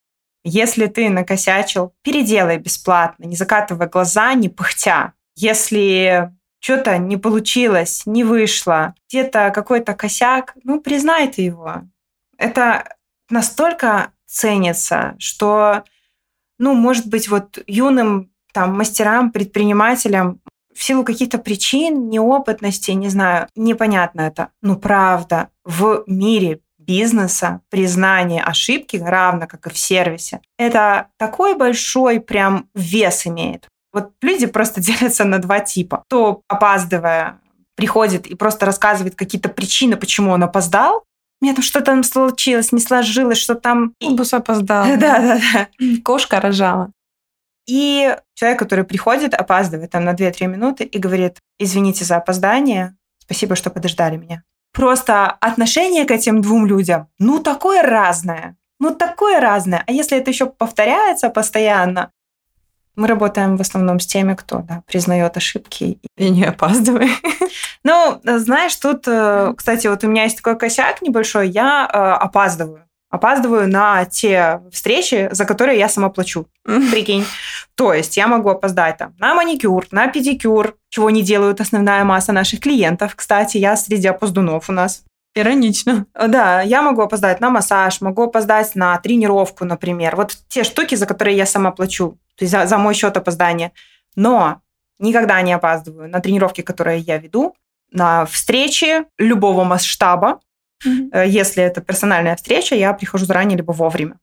[0.44, 5.14] Если ты накосячил, переделай бесплатно, не закатывая глаза, не пыхтя.
[5.36, 11.84] Если что-то не получилось, не вышло, где-то какой-то косяк, ну, признай ты его.
[12.38, 12.96] Это
[13.30, 15.84] настолько ценится, что,
[16.60, 20.42] ну, может быть, вот юным там мастерам, предпринимателям
[20.74, 24.50] в силу каких-то причин, неопытности, не знаю, непонятно это.
[24.62, 32.20] Ну, правда, в мире бизнеса признание ошибки, равно как и в сервисе, это такой большой
[32.20, 33.68] прям вес имеет.
[33.92, 36.04] Вот люди просто делятся на два типа.
[36.08, 37.40] Кто, опаздывая,
[37.76, 41.04] приходит и просто рассказывает какие-то причины, почему он опоздал,
[41.46, 43.94] меня там что-то там случилось, не сложилось, что там...
[44.02, 44.86] Бус опоздал.
[44.98, 45.68] Да, да, да.
[46.04, 46.92] Кошка рожала.
[47.68, 53.56] И человек, который приходит, опаздывает там на 2-3 минуты и говорит, извините за опоздание, спасибо,
[53.56, 54.44] что подождали меня.
[54.74, 58.56] Просто отношение к этим двум людям, ну, такое разное.
[58.80, 59.84] Ну, такое разное.
[59.88, 62.12] А если это еще повторяется постоянно,
[62.96, 66.00] мы работаем в основном с теми, кто да, признает ошибки.
[66.18, 67.12] И не опаздывает.
[67.86, 72.90] Ну, знаешь, тут, э, кстати, вот у меня есть такой косяк небольшой, я э, опаздываю.
[73.12, 76.48] Опаздываю на те встречи, за которые я сама плачу.
[76.64, 77.26] Прикинь.
[77.76, 82.34] То есть я могу опоздать там на маникюр, на педикюр, чего не делают основная масса
[82.34, 83.16] наших клиентов.
[83.16, 85.04] Кстати, я среди опоздунов у нас.
[85.36, 86.08] Иронично.
[86.16, 90.16] Да, я могу опоздать на массаж, могу опоздать на тренировку, например.
[90.16, 93.74] Вот те штуки, за которые я сама плачу, то есть за, за мой счет опоздания.
[94.16, 94.62] Но
[94.98, 97.54] никогда не опаздываю на тренировки, которые я веду,
[97.96, 100.40] на встречи любого масштаба.
[100.86, 101.28] Mm-hmm.
[101.28, 104.20] Если это персональная встреча, я прихожу заранее либо вовремя.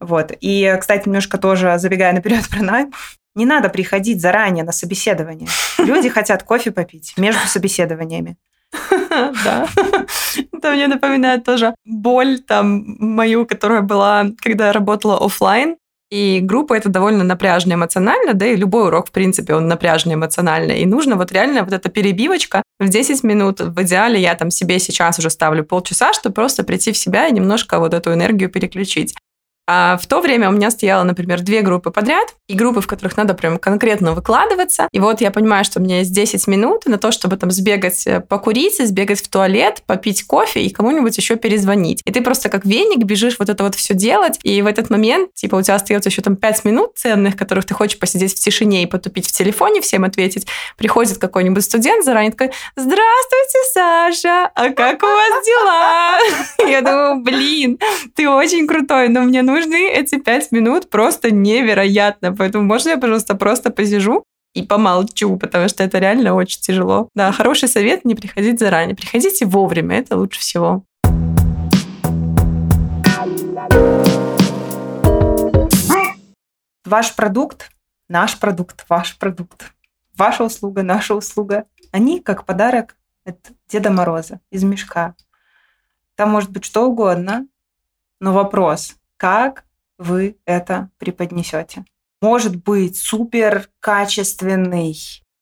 [0.00, 0.32] Вот.
[0.40, 2.92] И, кстати, немножко тоже забегая наперед про найм,
[3.34, 5.48] не надо приходить заранее на собеседование.
[5.78, 8.36] Люди хотят кофе попить между собеседованиями.
[9.10, 9.68] Да.
[10.52, 15.76] Это мне напоминает тоже боль там мою, которая была, когда я работала офлайн.
[16.10, 20.72] И группа это довольно напряжно эмоционально, да, и любой урок, в принципе, он напряжно эмоционально.
[20.72, 23.60] И нужно вот реально вот эта перебивочка в 10 минут.
[23.60, 27.32] В идеале я там себе сейчас уже ставлю полчаса, чтобы просто прийти в себя и
[27.32, 29.14] немножко вот эту энергию переключить.
[29.66, 33.16] А в то время у меня стояло, например, две группы подряд, и группы, в которых
[33.16, 34.88] надо прям конкретно выкладываться.
[34.92, 38.06] И вот я понимаю, что у меня есть 10 минут на то, чтобы там сбегать
[38.06, 42.02] э, покурить, сбегать в туалет, попить кофе и кому-нибудь еще перезвонить.
[42.04, 45.32] И ты просто как веник бежишь вот это вот все делать, и в этот момент,
[45.32, 48.82] типа, у тебя остается еще там 5 минут ценных, которых ты хочешь посидеть в тишине
[48.82, 50.46] и потупить в телефоне, всем ответить.
[50.76, 56.18] Приходит какой-нибудь студент заранее такой, здравствуйте, Саша, а как у вас дела?
[56.70, 57.78] Я думаю, блин,
[58.14, 62.34] ты очень крутой, но мне нужно нужны эти пять минут просто невероятно.
[62.34, 67.08] Поэтому можно я, пожалуйста, просто посижу и помолчу, потому что это реально очень тяжело.
[67.14, 68.96] Да, хороший совет не приходить заранее.
[68.96, 70.84] Приходите вовремя, это лучше всего.
[76.84, 77.70] ваш продукт,
[78.08, 79.72] наш продукт, ваш продукт,
[80.16, 85.16] ваша услуга, наша услуга, они как подарок от Деда Мороза из мешка.
[86.14, 87.48] Там может быть что угодно,
[88.20, 89.64] но вопрос, как
[89.96, 91.86] вы это преподнесете?
[92.20, 94.94] Может быть супер качественный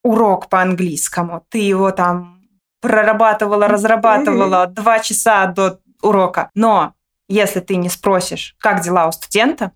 [0.05, 1.45] урок по английскому.
[1.49, 2.45] Ты его там
[2.81, 6.49] прорабатывала, разрабатывала два часа до урока.
[6.55, 6.95] Но
[7.27, 9.73] если ты не спросишь, как дела у студента,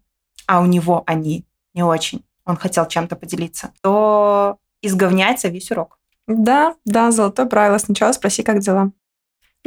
[0.47, 5.99] а у него они не очень, он хотел чем-то поделиться, то изговняется весь урок.
[6.29, 7.79] Да, да, золотое правило.
[7.79, 8.92] Сначала спроси, как дела.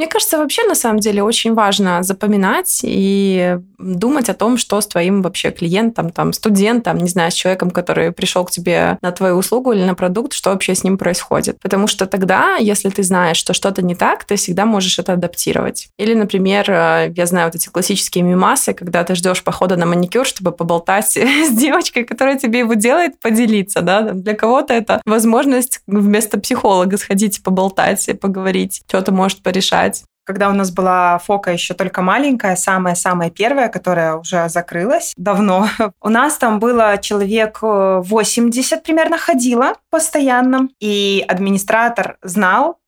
[0.00, 4.86] Мне кажется, вообще на самом деле очень важно запоминать и думать о том, что с
[4.86, 9.36] твоим вообще клиентом, там, студентом, не знаю, с человеком, который пришел к тебе на твою
[9.36, 11.60] услугу или на продукт, что вообще с ним происходит.
[11.60, 15.88] Потому что тогда, если ты знаешь, что что-то не так, ты всегда можешь это адаптировать.
[15.98, 20.26] Или, например, э, я знаю вот эти классические мимасы, когда ты ждешь похода на маникюр,
[20.26, 24.00] чтобы поболтать с девочкой, которая тебе его делает, поделиться, да.
[24.12, 29.89] Для кого-то это возможность вместо психолога сходить поболтать и поговорить, что-то может порешать
[30.24, 35.68] когда у нас была фока еще только маленькая, самая-самая первая, которая уже закрылась давно,
[36.00, 42.80] у нас там было человек 80 э, примерно ходила постоянно, и администратор знал,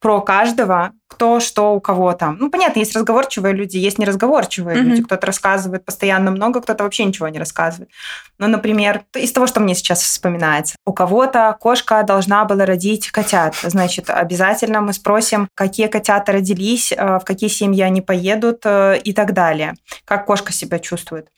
[0.00, 2.36] про каждого, кто что у кого там.
[2.40, 4.82] Ну, понятно, есть разговорчивые люди, есть неразговорчивые mm-hmm.
[4.82, 5.02] люди.
[5.02, 7.90] Кто-то рассказывает постоянно много, кто-то вообще ничего не рассказывает.
[8.38, 13.54] Но, например, из того, что мне сейчас вспоминается, у кого-то кошка должна была родить котят.
[13.62, 19.12] Значит, обязательно мы спросим, какие котята родились, э, в какие семьи они поедут э, и
[19.12, 19.74] так далее.
[20.04, 21.28] Как кошка себя чувствует.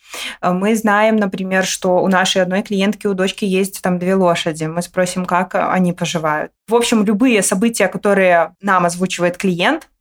[0.41, 4.65] Э, мы знаем, например, что у нашей одной клиентки, у дочки есть там две лошади.
[4.65, 6.53] Мы спросим, как они поживают.
[6.69, 9.58] В общем, любые события, которые нам озвучивает клиент,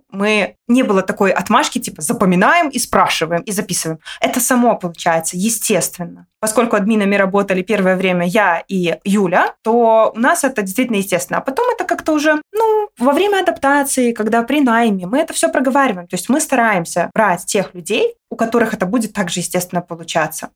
[0.10, 4.00] мы не было такой отмашки, типа запоминаем и спрашиваем, и записываем.
[4.22, 6.28] Это само получается, естественно.
[6.40, 11.40] Поскольку админами работали первое время я и Юля, то у нас это действительно естественно.
[11.40, 15.50] А потом это как-то уже, ну, во время адаптации, когда при найме, мы это все
[15.50, 16.08] проговариваем.
[16.08, 20.52] То есть мы стараемся брать тех людей, у которых это будет также естественно получаться.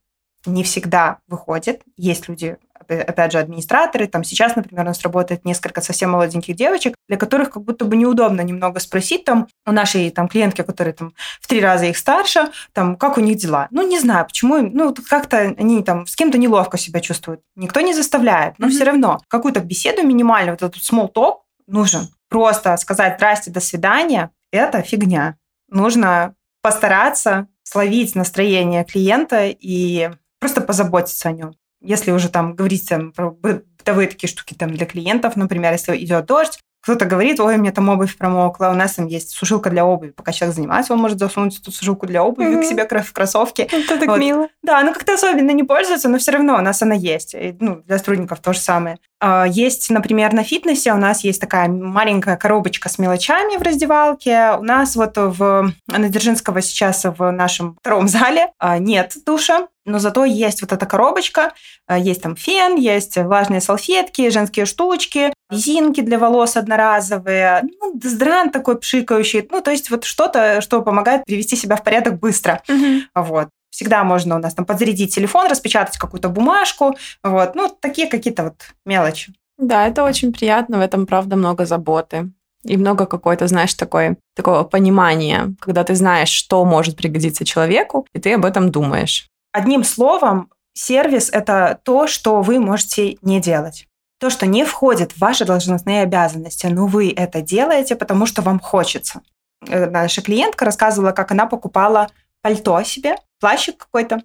[0.45, 1.81] Не всегда выходит.
[1.97, 2.57] Есть люди,
[2.87, 4.07] опять же, администраторы.
[4.07, 7.95] Там сейчас, например, у нас работает несколько совсем молоденьких девочек, для которых как будто бы
[7.95, 12.51] неудобно немного спросить там у нашей там клиентки, которые там в три раза их старше,
[12.73, 13.67] там, как у них дела.
[13.71, 17.41] Ну, не знаю, почему, ну, как-то они там с кем-то неловко себя чувствуют.
[17.55, 18.69] Никто не заставляет, но mm-hmm.
[18.71, 22.09] все равно какую-то беседу минимальную, вот этот small talk нужен.
[22.29, 25.35] Просто сказать «здрасте, до свидания»– это фигня.
[25.69, 33.11] Нужно постараться словить настроение клиента и просто позаботиться о нем если уже там говорить там,
[33.11, 37.57] про бытовые такие штуки там для клиентов, например, если идет дождь, кто-то говорит, ой, у
[37.59, 40.09] меня там обувь промокла, у нас там есть сушилка для обуви.
[40.09, 42.61] Пока человек занимается, он может засунуть эту сушилку для обуви mm-hmm.
[42.61, 43.61] к себе в кроссовки.
[43.61, 44.19] Это так вот.
[44.19, 44.47] мило.
[44.63, 47.35] Да, ну как-то особенно не пользуется, но все равно у нас она есть.
[47.35, 48.97] И, ну, для сотрудников то же самое.
[49.19, 54.53] А, есть, например, на фитнесе у нас есть такая маленькая коробочка с мелочами в раздевалке.
[54.57, 59.99] У нас вот в на Дзержинского сейчас в нашем втором зале а, нет душа, но
[59.99, 61.53] зато есть вот эта коробочка,
[61.87, 68.53] а, есть там фен, есть влажные салфетки, женские штучки, резинки для волос одноразовые, ну, дезодорант
[68.53, 72.61] такой пшикающий, ну, то есть вот что-то, что помогает привести себя в порядок быстро.
[72.67, 73.23] Угу.
[73.23, 73.49] Вот.
[73.69, 76.95] Всегда можно у нас там подзарядить телефон, распечатать какую-то бумажку.
[77.23, 77.55] Вот.
[77.55, 79.33] Ну, такие какие-то вот мелочи.
[79.57, 82.31] Да, это очень приятно, в этом, правда, много заботы.
[82.63, 88.19] И много какой-то, знаешь, такой, такого понимания, когда ты знаешь, что может пригодиться человеку, и
[88.19, 89.27] ты об этом думаешь.
[89.51, 93.87] Одним словом, сервис– это то, что вы можете не делать.
[94.21, 98.59] То, что не входит в ваши должностные обязанности, но вы это делаете, потому что вам
[98.59, 99.21] хочется.
[99.67, 102.07] Э, наша клиентка рассказывала, как она покупала
[102.43, 104.21] пальто себе, плащик какой-то.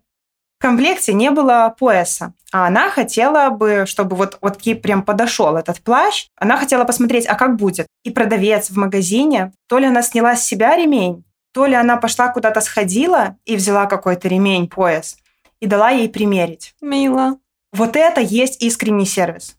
[0.58, 5.56] В комплекте не было пояса, а она хотела бы, чтобы вот, вот ей прям подошел
[5.56, 7.86] этот плащ, она хотела посмотреть, а как будет.
[8.04, 12.28] И продавец в магазине, то ли она сняла с себя ремень, то ли она пошла
[12.28, 15.16] куда-то сходила и взяла какой-то ремень, пояс,
[15.60, 16.74] и дала ей примерить.
[16.82, 17.38] Мило.
[17.72, 19.56] Вот это есть искренний сервис.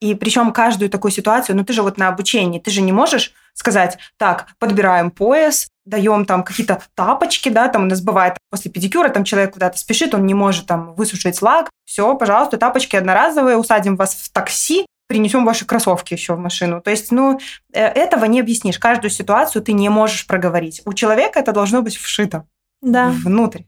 [0.00, 3.32] И причем каждую такую ситуацию, ну ты же вот на обучении, ты же не можешь
[3.54, 9.10] сказать, так, подбираем пояс, даем там какие-то тапочки, да, там у нас бывает после педикюра,
[9.10, 13.96] там человек куда-то спешит, он не может там высушить лак, все, пожалуйста, тапочки одноразовые, усадим
[13.96, 16.80] вас в такси, принесем ваши кроссовки еще в машину.
[16.80, 17.40] То есть, ну,
[17.72, 18.78] э, этого не объяснишь.
[18.78, 20.82] Каждую ситуацию ты не можешь проговорить.
[20.84, 22.46] У человека это должно быть вшито
[22.80, 23.08] да.
[23.08, 23.62] внутрь.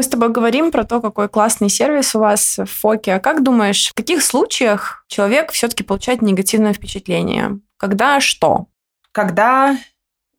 [0.00, 3.16] Мы с тобой говорим про то, какой классный сервис у вас в Фоке.
[3.16, 7.60] А как думаешь, в каких случаях человек все-таки получает негативное впечатление?
[7.76, 8.68] Когда что?
[9.12, 9.76] Когда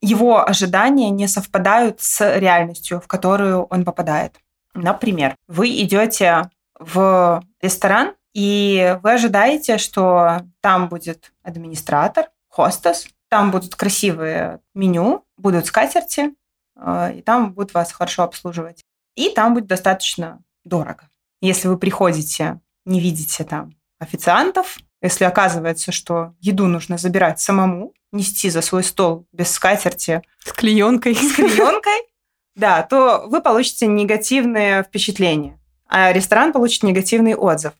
[0.02, 4.36] его ожидания не совпадают с реальностью, в которую он попадает.
[4.74, 13.76] Например, вы идете в ресторан, и вы ожидаете, что там будет администратор, хостес, там будут
[13.76, 16.34] красивые меню, будут скатерти,
[16.78, 18.84] э, и там будут вас хорошо обслуживать.
[19.16, 21.10] И там будет достаточно дорого.
[21.42, 28.50] Если вы приходите, не видите там официантов, если оказывается, что еду нужно забирать самому, нести
[28.50, 30.22] за свой стол без скатерти.
[30.44, 31.16] С клеенкой.
[31.16, 32.02] С клеенкой,
[32.56, 37.74] да, то вы получите негативные впечатления, а ресторан получит негативный отзыв.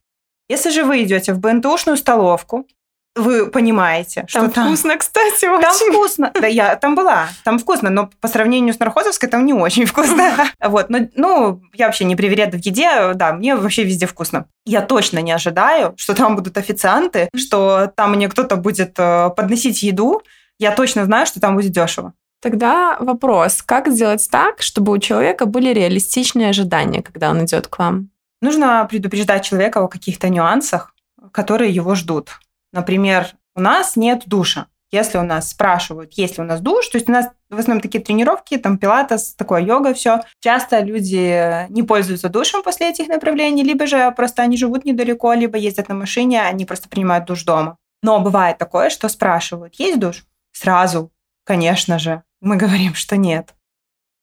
[0.50, 2.68] Если же вы идете в БНТУшную столовку,
[3.16, 5.62] вы понимаете, что там, там вкусно, кстати, очень.
[5.62, 6.32] Там вкусно.
[6.40, 10.32] Да, я там была, там вкусно, но по сравнению с Нархозовской там не очень вкусно.
[10.62, 14.46] Вот, но, ну, я вообще не привереда в еде, да, мне вообще везде вкусно.
[14.66, 19.84] Я точно не ожидаю, что там будут официанты, что там мне кто-то будет э, подносить
[19.84, 20.22] еду.
[20.60, 22.14] Я точно знаю, что там будет дешево.
[22.42, 27.78] Тогда вопрос, как сделать так, чтобы у человека были реалистичные ожидания, когда он идет к
[27.78, 28.10] вам?
[28.42, 30.94] Нужно предупреждать человека о каких-то нюансах,
[31.32, 32.30] которые его ждут.
[32.72, 34.68] Например, у нас нет душа.
[34.92, 37.82] Если у нас спрашивают, есть ли у нас душ, то есть у нас в основном
[37.82, 40.22] такие тренировки, там пилатес, такое йога, все.
[40.42, 45.58] Часто люди не пользуются душем после этих направлений, либо же просто они живут недалеко, либо
[45.58, 47.78] ездят на машине, они просто принимают душ дома.
[48.04, 50.26] Но бывает такое, что спрашивают, есть душ?
[50.52, 51.12] Сразу,
[51.46, 53.56] конечно же, мы говорим, что нет.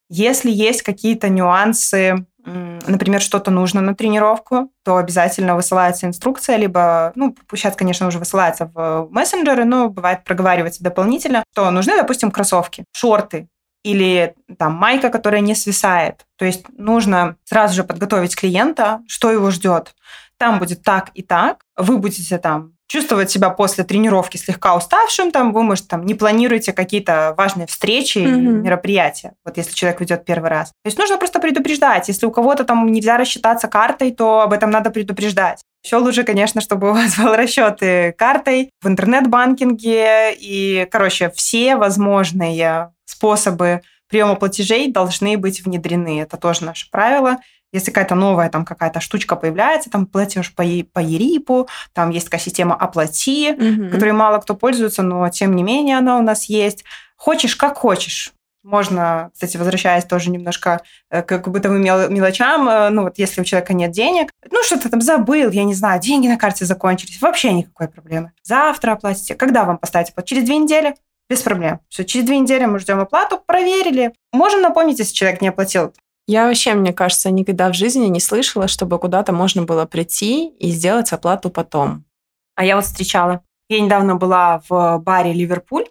[0.09, 7.35] Если есть какие-то нюансы например, что-то нужно на тренировку, то обязательно высылается инструкция, либо, ну,
[7.53, 13.47] сейчас, конечно, уже высылается в мессенджеры, но бывает проговаривается дополнительно, что нужны, допустим, кроссовки, шорты,
[13.83, 16.25] или там майка, которая не свисает.
[16.37, 19.95] То есть нужно сразу же подготовить клиента, что его ждет.
[20.37, 21.61] Там будет так и так.
[21.77, 26.73] Вы будете там чувствовать себя после тренировки слегка уставшим, там вы, может, там не планируете
[26.73, 28.61] какие-то важные встречи mm-hmm.
[28.61, 30.69] мероприятия, вот если человек ведет первый раз.
[30.69, 32.07] То есть нужно просто предупреждать.
[32.07, 35.61] Если у кого-то там нельзя рассчитаться картой, то об этом надо предупреждать.
[35.83, 37.79] Еще лучше, конечно, чтобы у вас был расчет
[38.17, 40.33] картой в интернет-банкинге.
[40.33, 46.21] И, короче, все возможные способы приема платежей должны быть внедрены.
[46.21, 47.37] Это тоже наше правило.
[47.71, 52.41] Если какая-то новая там какая-то штучка появляется, там платеж по, по ЕРИПу, там есть такая
[52.41, 53.89] система «Оплати», угу.
[53.91, 56.83] которой мало кто пользуется, но тем не менее она у нас есть.
[57.15, 58.33] Хочешь, как хочешь.
[58.63, 63.73] Можно, кстати, возвращаясь тоже немножко э, к бытовым мелочам, э, ну вот если у человека
[63.73, 67.87] нет денег, ну что-то там забыл, я не знаю, деньги на карте закончились, вообще никакой
[67.87, 68.33] проблемы.
[68.43, 69.35] Завтра оплатите.
[69.35, 70.27] Когда вам поставить оплату?
[70.27, 70.93] Через две недели?
[71.29, 71.79] Без проблем.
[71.89, 74.13] Все, через две недели мы ждем оплату, проверили.
[74.33, 75.93] Можем напомнить, если человек не оплатил.
[76.29, 80.69] Я вообще, мне кажется, никогда в жизни не слышала, чтобы куда-то можно было прийти и
[80.69, 82.05] сделать оплату потом.
[82.53, 83.43] А я вот встречала.
[83.67, 85.85] Я недавно была в баре «Ливерпуль».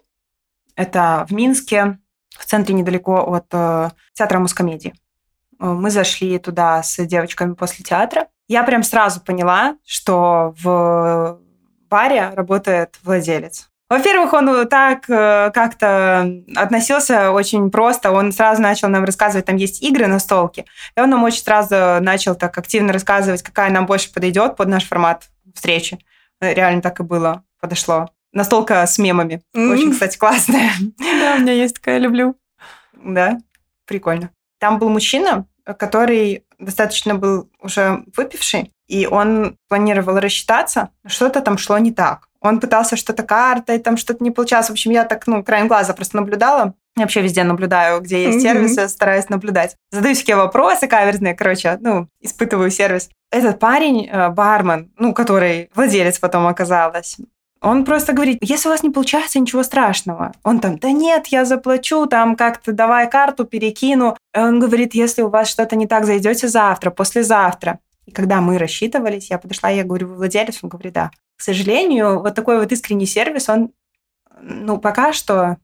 [0.77, 1.99] Это в Минске,
[2.29, 4.93] в центре недалеко от э, театра мускомедии.
[5.59, 8.29] Э, мы зашли туда с девочками после театра.
[8.47, 11.37] Я прям сразу поняла, что в
[11.89, 13.69] баре работает владелец.
[13.89, 18.11] Во-первых, он так э, как-то относился очень просто.
[18.11, 20.65] Он сразу начал нам рассказывать, там есть игры на столке.
[20.95, 24.85] И он нам очень сразу начал так активно рассказывать, какая нам больше подойдет под наш
[24.85, 25.97] формат встречи.
[26.39, 28.09] Реально так и было, подошло.
[28.31, 29.41] Настолка с мемами.
[29.55, 29.71] Mm-hmm.
[29.71, 30.71] Очень, кстати, классная.
[30.99, 32.35] Да, у меня есть такая, люблю.
[32.93, 33.39] Да,
[33.85, 34.29] прикольно.
[34.59, 41.77] Там был мужчина, который достаточно был уже выпивший, и он планировал рассчитаться, что-то там шло
[41.79, 42.28] не так.
[42.41, 44.67] Он пытался что-то картой, там что-то не получалось.
[44.67, 46.73] В общем, я так, ну, краем глаза просто наблюдала.
[46.95, 48.41] Я вообще везде наблюдаю, где есть mm-hmm.
[48.41, 49.75] сервисы, стараюсь наблюдать.
[49.91, 53.09] Задаю всякие вопросы каверзные, короче, ну, испытываю сервис.
[53.31, 57.17] Этот парень, э, бармен, ну, который владелец потом оказалась,
[57.61, 60.31] он просто говорит, если у вас не получается, ничего страшного.
[60.43, 64.15] Он там, да нет, я заплачу, там как-то давай карту перекину.
[64.33, 67.79] Он говорит, если у вас что-то не так, зайдете завтра, послезавтра.
[68.05, 70.59] И когда мы рассчитывались, я подошла, я говорю, вы владелец?
[70.61, 71.11] Он говорит, да.
[71.39, 73.71] К сожалению, вот такой вот искренний сервис, он,
[74.41, 75.55] ну, пока что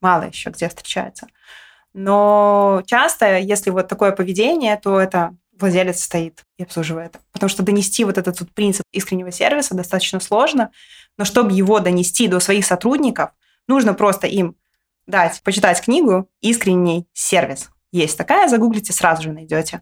[0.00, 1.26] мало еще где встречается.
[1.92, 7.16] Но часто, если вот такое поведение, то это владелец стоит и обслуживает.
[7.32, 10.70] Потому что донести вот этот вот принцип искреннего сервиса достаточно сложно,
[11.18, 13.30] но чтобы его донести до своих сотрудников,
[13.66, 14.54] нужно просто им
[15.08, 17.70] дать почитать книгу «Искренний сервис».
[17.90, 19.80] Есть такая, загуглите, сразу же найдете.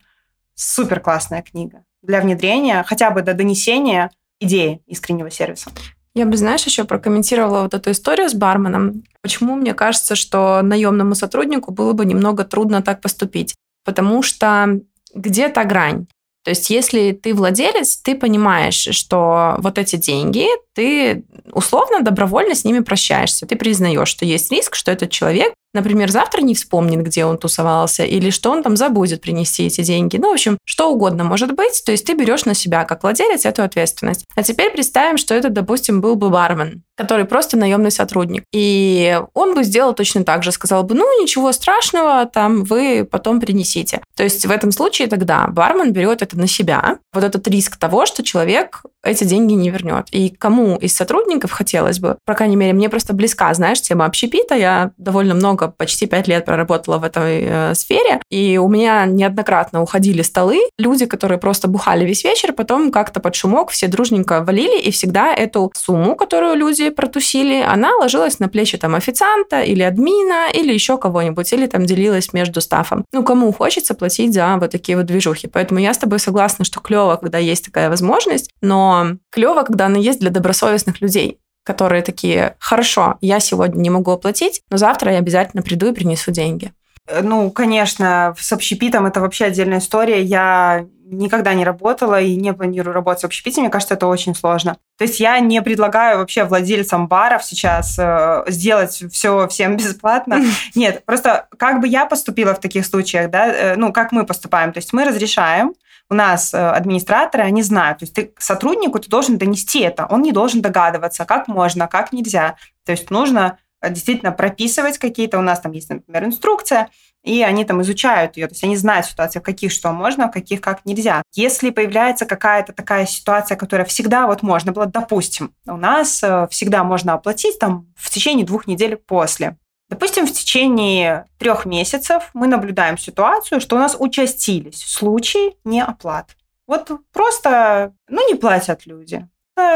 [0.55, 4.11] Супер классная книга для внедрения, хотя бы до донесения
[4.41, 5.71] идеи искреннего сервиса.
[6.15, 9.05] Я бы, знаешь, еще прокомментировала вот эту историю с барменом.
[9.23, 13.55] Почему мне кажется, что наемному сотруднику было бы немного трудно так поступить?
[13.85, 14.81] Потому что
[15.15, 16.07] где-то грань.
[16.43, 22.65] То есть, если ты владелец, ты понимаешь, что вот эти деньги, ты условно добровольно с
[22.65, 23.47] ними прощаешься.
[23.47, 28.05] Ты признаешь, что есть риск, что этот человек например, завтра не вспомнит, где он тусовался,
[28.05, 30.17] или что он там забудет принести эти деньги.
[30.17, 31.83] Ну, в общем, что угодно может быть.
[31.85, 34.25] То есть ты берешь на себя, как владелец, эту ответственность.
[34.35, 38.45] А теперь представим, что это, допустим, был бы бармен, который просто наемный сотрудник.
[38.53, 40.53] И он бы сделал точно так же.
[40.53, 44.01] Сказал бы, ну, ничего страшного, там вы потом принесите.
[44.17, 46.99] То есть в этом случае тогда бармен берет это на себя.
[47.13, 50.09] Вот этот риск того, что человек эти деньги не вернет.
[50.11, 54.55] И кому из сотрудников хотелось бы, по крайней мере, мне просто близка, знаешь, тема общепита.
[54.55, 59.83] Я довольно много, почти пять лет проработала в этой э, сфере, и у меня неоднократно
[59.83, 64.81] уходили столы, люди, которые просто бухали весь вечер, потом как-то под шумок все дружненько валили,
[64.81, 70.49] и всегда эту сумму, которую люди протусили, она ложилась на плечи там официанта или админа,
[70.53, 73.05] или еще кого-нибудь, или там делилась между стафом.
[73.13, 75.49] Ну, кому хочется платить за вот такие вот движухи.
[75.49, 79.99] Поэтому я с тобой согласна, что клево, когда есть такая возможность, но клево, когда она
[79.99, 81.39] есть для добросовестных людей
[81.71, 86.33] которые такие, хорошо, я сегодня не могу оплатить, но завтра я обязательно приду и принесу
[86.33, 86.73] деньги.
[87.07, 90.23] Э, ну, конечно, с общепитом это вообще отдельная история.
[90.23, 93.65] Я никогда не работала и не планирую работать с общепитом.
[93.65, 94.77] Мне кажется, это очень сложно.
[94.97, 100.41] То есть я не предлагаю вообще владельцам баров сейчас э, сделать все всем бесплатно.
[100.75, 104.73] Нет, просто как бы я поступила в таких случаях, да, э, ну, как мы поступаем.
[104.73, 105.75] То есть мы разрешаем,
[106.11, 108.01] у нас э, администраторы, они знают.
[108.01, 110.07] То есть ты сотруднику ты должен донести это.
[110.11, 112.57] Он не должен догадываться, как можно, как нельзя.
[112.85, 115.39] То есть нужно э, действительно прописывать какие-то.
[115.39, 116.91] У нас там есть, например, инструкция,
[117.23, 118.49] и они там изучают ее.
[118.49, 121.23] То есть они знают ситуацию, в каких что можно, в каких как нельзя.
[121.35, 126.83] Если появляется какая-то такая ситуация, которая всегда вот можно было, допустим, у нас э, всегда
[126.83, 129.57] можно оплатить там в течение двух недель после.
[129.91, 136.37] Допустим, в течение трех месяцев мы наблюдаем ситуацию, что у нас участились случаи неоплат.
[136.67, 139.29] Вот просто, ну, не платят люди.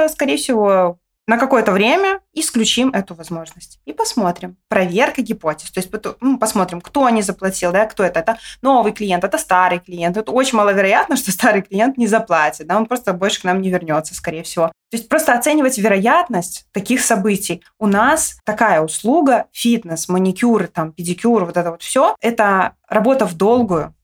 [0.09, 4.57] Скорее всего, на какое-то время исключим эту возможность и посмотрим.
[4.69, 5.71] Проверка гипотез.
[5.71, 8.21] То есть ну, посмотрим, кто не заплатил, да, кто это.
[8.21, 10.17] Это новый клиент, это старый клиент.
[10.17, 12.67] Это очень маловероятно, что старый клиент не заплатит.
[12.67, 14.69] Да, он просто больше к нам не вернется, скорее всего.
[14.91, 17.65] То есть просто оценивать вероятность таких событий.
[17.79, 23.35] У нас такая услуга, фитнес, маникюр, там, педикюр, вот это вот все, это работа в
[23.35, 23.95] долгую.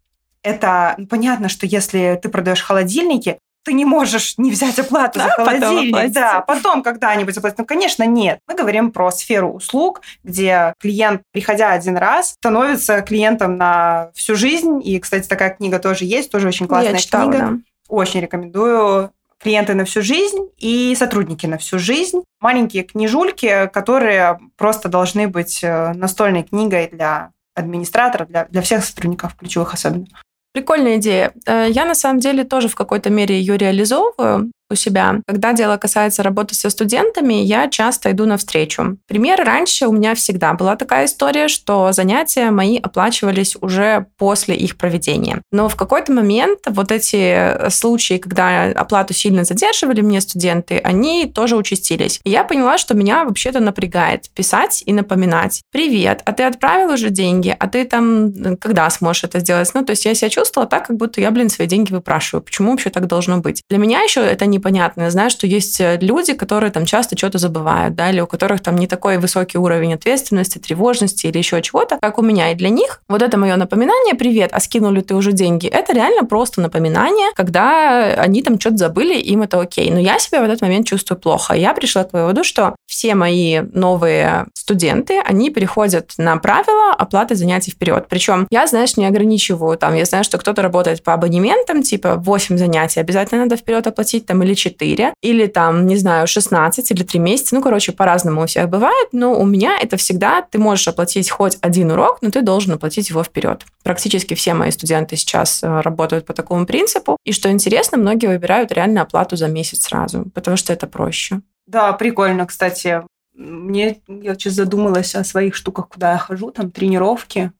[0.42, 5.26] Это ну, понятно, что если ты продаешь холодильники, ты не можешь не взять оплату да,
[5.26, 5.92] за холодильник.
[5.92, 7.58] Потом да, потом когда-нибудь заплатить.
[7.58, 8.38] Ну, конечно, нет.
[8.48, 14.80] Мы говорим про сферу услуг, где клиент, приходя один раз, становится клиентом на всю жизнь.
[14.82, 17.46] И, кстати, такая книга тоже есть, тоже очень классная Я читала, книга.
[17.46, 17.58] Да.
[17.88, 22.22] Очень рекомендую клиенты на всю жизнь и сотрудники на всю жизнь.
[22.40, 29.34] Маленькие книжульки, которые просто должны быть э, настольной книгой для администратора, для, для всех сотрудников
[29.34, 30.06] ключевых особенно.
[30.52, 31.32] Прикольная идея.
[31.46, 35.20] Э, я на самом деле тоже в какой-то мере ее реализовываю у себя.
[35.26, 38.98] Когда дело касается работы со студентами, я часто иду навстречу.
[39.06, 44.76] Пример, раньше у меня всегда была такая история, что занятия мои оплачивались уже после их
[44.76, 45.42] проведения.
[45.52, 51.56] Но в какой-то момент вот эти случаи, когда оплату сильно задерживали мне студенты, они тоже
[51.56, 52.20] участились.
[52.24, 55.62] И я поняла, что меня вообще-то напрягает писать и напоминать.
[55.72, 57.54] Привет, а ты отправил уже деньги?
[57.58, 59.70] А ты там когда сможешь это сделать?
[59.74, 62.42] Ну, то есть я себя чувствовала так, как будто я, блин, свои деньги выпрашиваю.
[62.42, 63.62] Почему вообще так должно быть?
[63.68, 65.02] Для меня еще это не непонятно.
[65.02, 68.60] Я знаю, что есть э, люди, которые там часто что-то забывают, да, или у которых
[68.60, 72.52] там не такой высокий уровень ответственности, тревожности или еще чего-то, как у меня.
[72.52, 75.94] И для них вот это мое напоминание «Привет, а скинул ли ты уже деньги?» Это
[75.94, 79.90] реально просто напоминание, когда они там что-то забыли, им это окей.
[79.90, 81.54] Но я себя в этот момент чувствую плохо.
[81.54, 87.70] Я пришла к выводу, что все мои новые студенты, они переходят на правила оплаты занятий
[87.70, 88.06] вперед.
[88.08, 89.94] Причем я, знаешь, не ограничиваю там.
[89.94, 94.42] Я знаю, что кто-то работает по абонементам, типа 8 занятий обязательно надо вперед оплатить, там,
[94.42, 97.54] или или 4, или там, не знаю, 16 или 3 месяца.
[97.54, 101.58] Ну, короче, по-разному у всех бывает, но у меня это всегда ты можешь оплатить хоть
[101.60, 103.64] один урок, но ты должен оплатить его вперед.
[103.82, 107.16] Практически все мои студенты сейчас э, работают по такому принципу.
[107.24, 111.40] И что интересно, многие выбирают реально оплату за месяц сразу, потому что это проще.
[111.66, 113.02] Да, прикольно, кстати.
[113.34, 117.52] Мне, я сейчас задумалась о своих штуках, куда я хожу, там тренировки,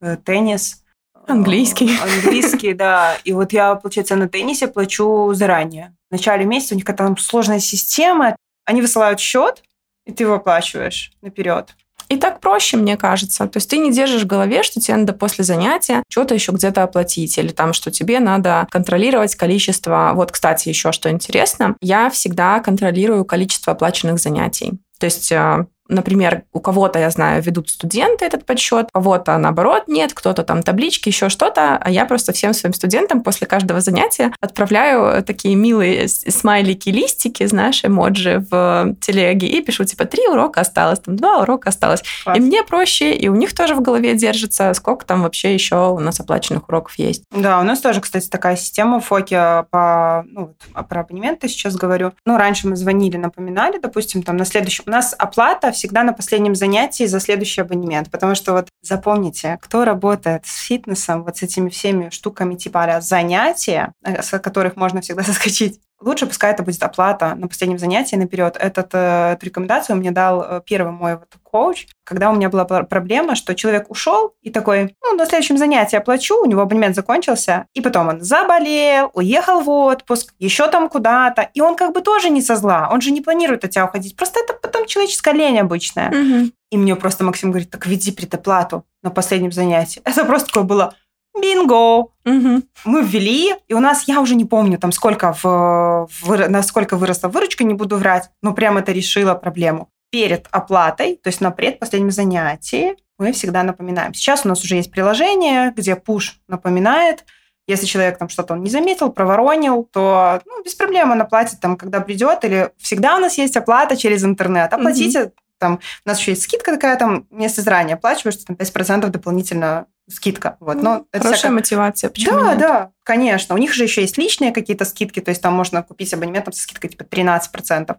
[0.00, 0.83] э, теннис.
[1.26, 1.90] Английский.
[2.02, 3.16] Английский, да.
[3.24, 7.16] И вот я, получается, на теннисе плачу заранее в начале месяца у них какая-то там
[7.16, 8.36] сложная система.
[8.66, 9.62] Они высылают счет,
[10.06, 11.74] и ты его оплачиваешь наперед.
[12.08, 13.46] И так проще, мне кажется.
[13.46, 16.82] То есть ты не держишь в голове, что тебе надо после занятия что-то еще где-то
[16.82, 20.12] оплатить, или там, что тебе надо контролировать количество.
[20.14, 24.74] Вот, кстати, еще что интересно, я всегда контролирую количество оплаченных занятий.
[25.00, 29.84] То есть э, Например, у кого-то, я знаю, ведут студенты этот подсчет, у кого-то наоборот
[29.86, 34.32] нет, кто-то там таблички, еще что-то, а я просто всем своим студентам после каждого занятия
[34.40, 41.00] отправляю такие милые смайлики, листики, знаешь, эмоджи в телеге и пишу типа три урока осталось,
[41.00, 42.02] там два урока осталось.
[42.24, 42.38] Класс.
[42.38, 45.98] И мне проще, и у них тоже в голове держится, сколько там вообще еще у
[45.98, 47.24] нас оплаченных уроков есть.
[47.30, 50.54] Да, у нас тоже, кстати, такая система в ФОКе по, ну,
[50.88, 52.12] про абонементы сейчас говорю.
[52.24, 54.84] Ну, раньше мы звонили, напоминали, допустим, там на следующем.
[54.86, 59.84] У нас оплата всегда на последнем занятии за следующий абонемент, потому что вот запомните, кто
[59.84, 65.22] работает с фитнесом, вот с этими всеми штуками типа занятия, э, с которых можно всегда
[65.24, 68.56] соскочить, лучше пускай это будет оплата на последнем занятии наперед.
[68.58, 73.34] Этот, эту рекомендацию мне дал э, первый мой вот коуч, когда у меня была проблема,
[73.36, 77.80] что человек ушел и такой, ну, на следующем занятии оплачу, у него абонемент закончился, и
[77.80, 82.42] потом он заболел, уехал в отпуск, еще там куда-то, и он как бы тоже не
[82.42, 86.08] со зла, он же не планирует от тебя уходить, просто это потом человеческая лень обычная.
[86.08, 86.50] Угу.
[86.70, 90.02] И мне просто Максим говорит, так веди предоплату на последнем занятии.
[90.04, 90.94] Это просто такое было,
[91.40, 92.08] Бинго!
[92.24, 92.62] Угу.
[92.84, 97.28] Мы ввели, и у нас, я уже не помню, там сколько, в, в, насколько выросла
[97.28, 99.88] выручка, не буду врать, но прям это решило проблему.
[100.10, 104.14] Перед оплатой, то есть на предпоследнем занятии, мы всегда напоминаем.
[104.14, 107.24] Сейчас у нас уже есть приложение, где пуш напоминает,
[107.66, 111.76] если человек там что-то он не заметил, проворонил, то ну, без проблем он оплатит там,
[111.76, 114.72] когда придет, или всегда у нас есть оплата через интернет.
[114.72, 115.32] Оплатите, mm
[115.64, 120.58] там, у нас еще есть скидка такая, там, месяц заранее оплачиваешь, там 5% дополнительно скидка.
[120.60, 120.82] Вот.
[120.82, 122.10] Но это Хорошая мотивация.
[122.10, 122.58] Почему да, нет?
[122.58, 123.54] да, конечно.
[123.54, 126.52] У них же еще есть личные какие-то скидки, то есть там можно купить абонемент там,
[126.52, 127.96] со скидкой типа 13%.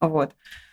[0.00, 0.30] Вот.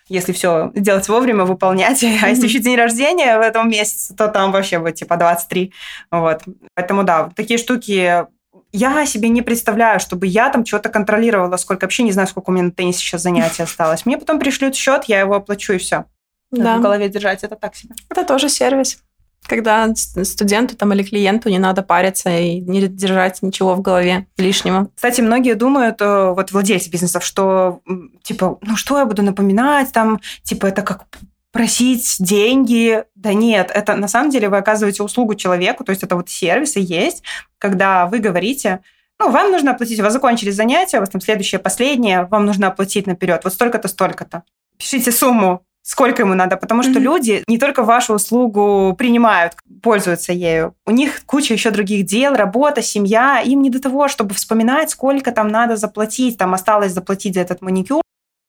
[0.09, 2.03] Если все делать вовремя, выполнять.
[2.03, 2.19] Mm-hmm.
[2.23, 5.73] А если еще день рождения в этом месяце, то там вообще будет типа 23.
[6.11, 6.43] Вот.
[6.75, 8.27] Поэтому да, такие штуки
[8.71, 12.53] я себе не представляю, чтобы я там что-то контролировала, сколько вообще не знаю, сколько у
[12.53, 14.05] меня на теннисе сейчас занятий осталось.
[14.05, 16.05] Мне потом пришлют счет, я его оплачу и все.
[16.51, 16.77] Да.
[16.77, 17.95] В голове держать это так себе.
[18.09, 18.99] Это тоже сервис
[19.47, 24.89] когда студенту там или клиенту не надо париться и не держать ничего в голове лишнего.
[24.95, 27.81] Кстати, многие думают, э, вот владельцы бизнесов, что
[28.23, 31.05] типа, ну что я буду напоминать, там, типа, это как
[31.51, 33.03] просить деньги.
[33.15, 36.79] Да нет, это на самом деле вы оказываете услугу человеку, то есть это вот сервисы
[36.79, 37.23] есть,
[37.57, 38.81] когда вы говорите,
[39.19, 42.67] ну, вам нужно оплатить, у вас закончились занятия, у вас там следующее, последнее, вам нужно
[42.67, 44.43] оплатить наперед, вот столько-то, столько-то.
[44.77, 46.99] Пишите сумму, сколько ему надо, потому что mm-hmm.
[46.99, 52.81] люди не только вашу услугу принимают, пользуются ею, у них куча еще других дел, работа,
[52.81, 57.39] семья, им не до того, чтобы вспоминать, сколько там надо заплатить, там осталось заплатить за
[57.39, 58.01] этот маникюр.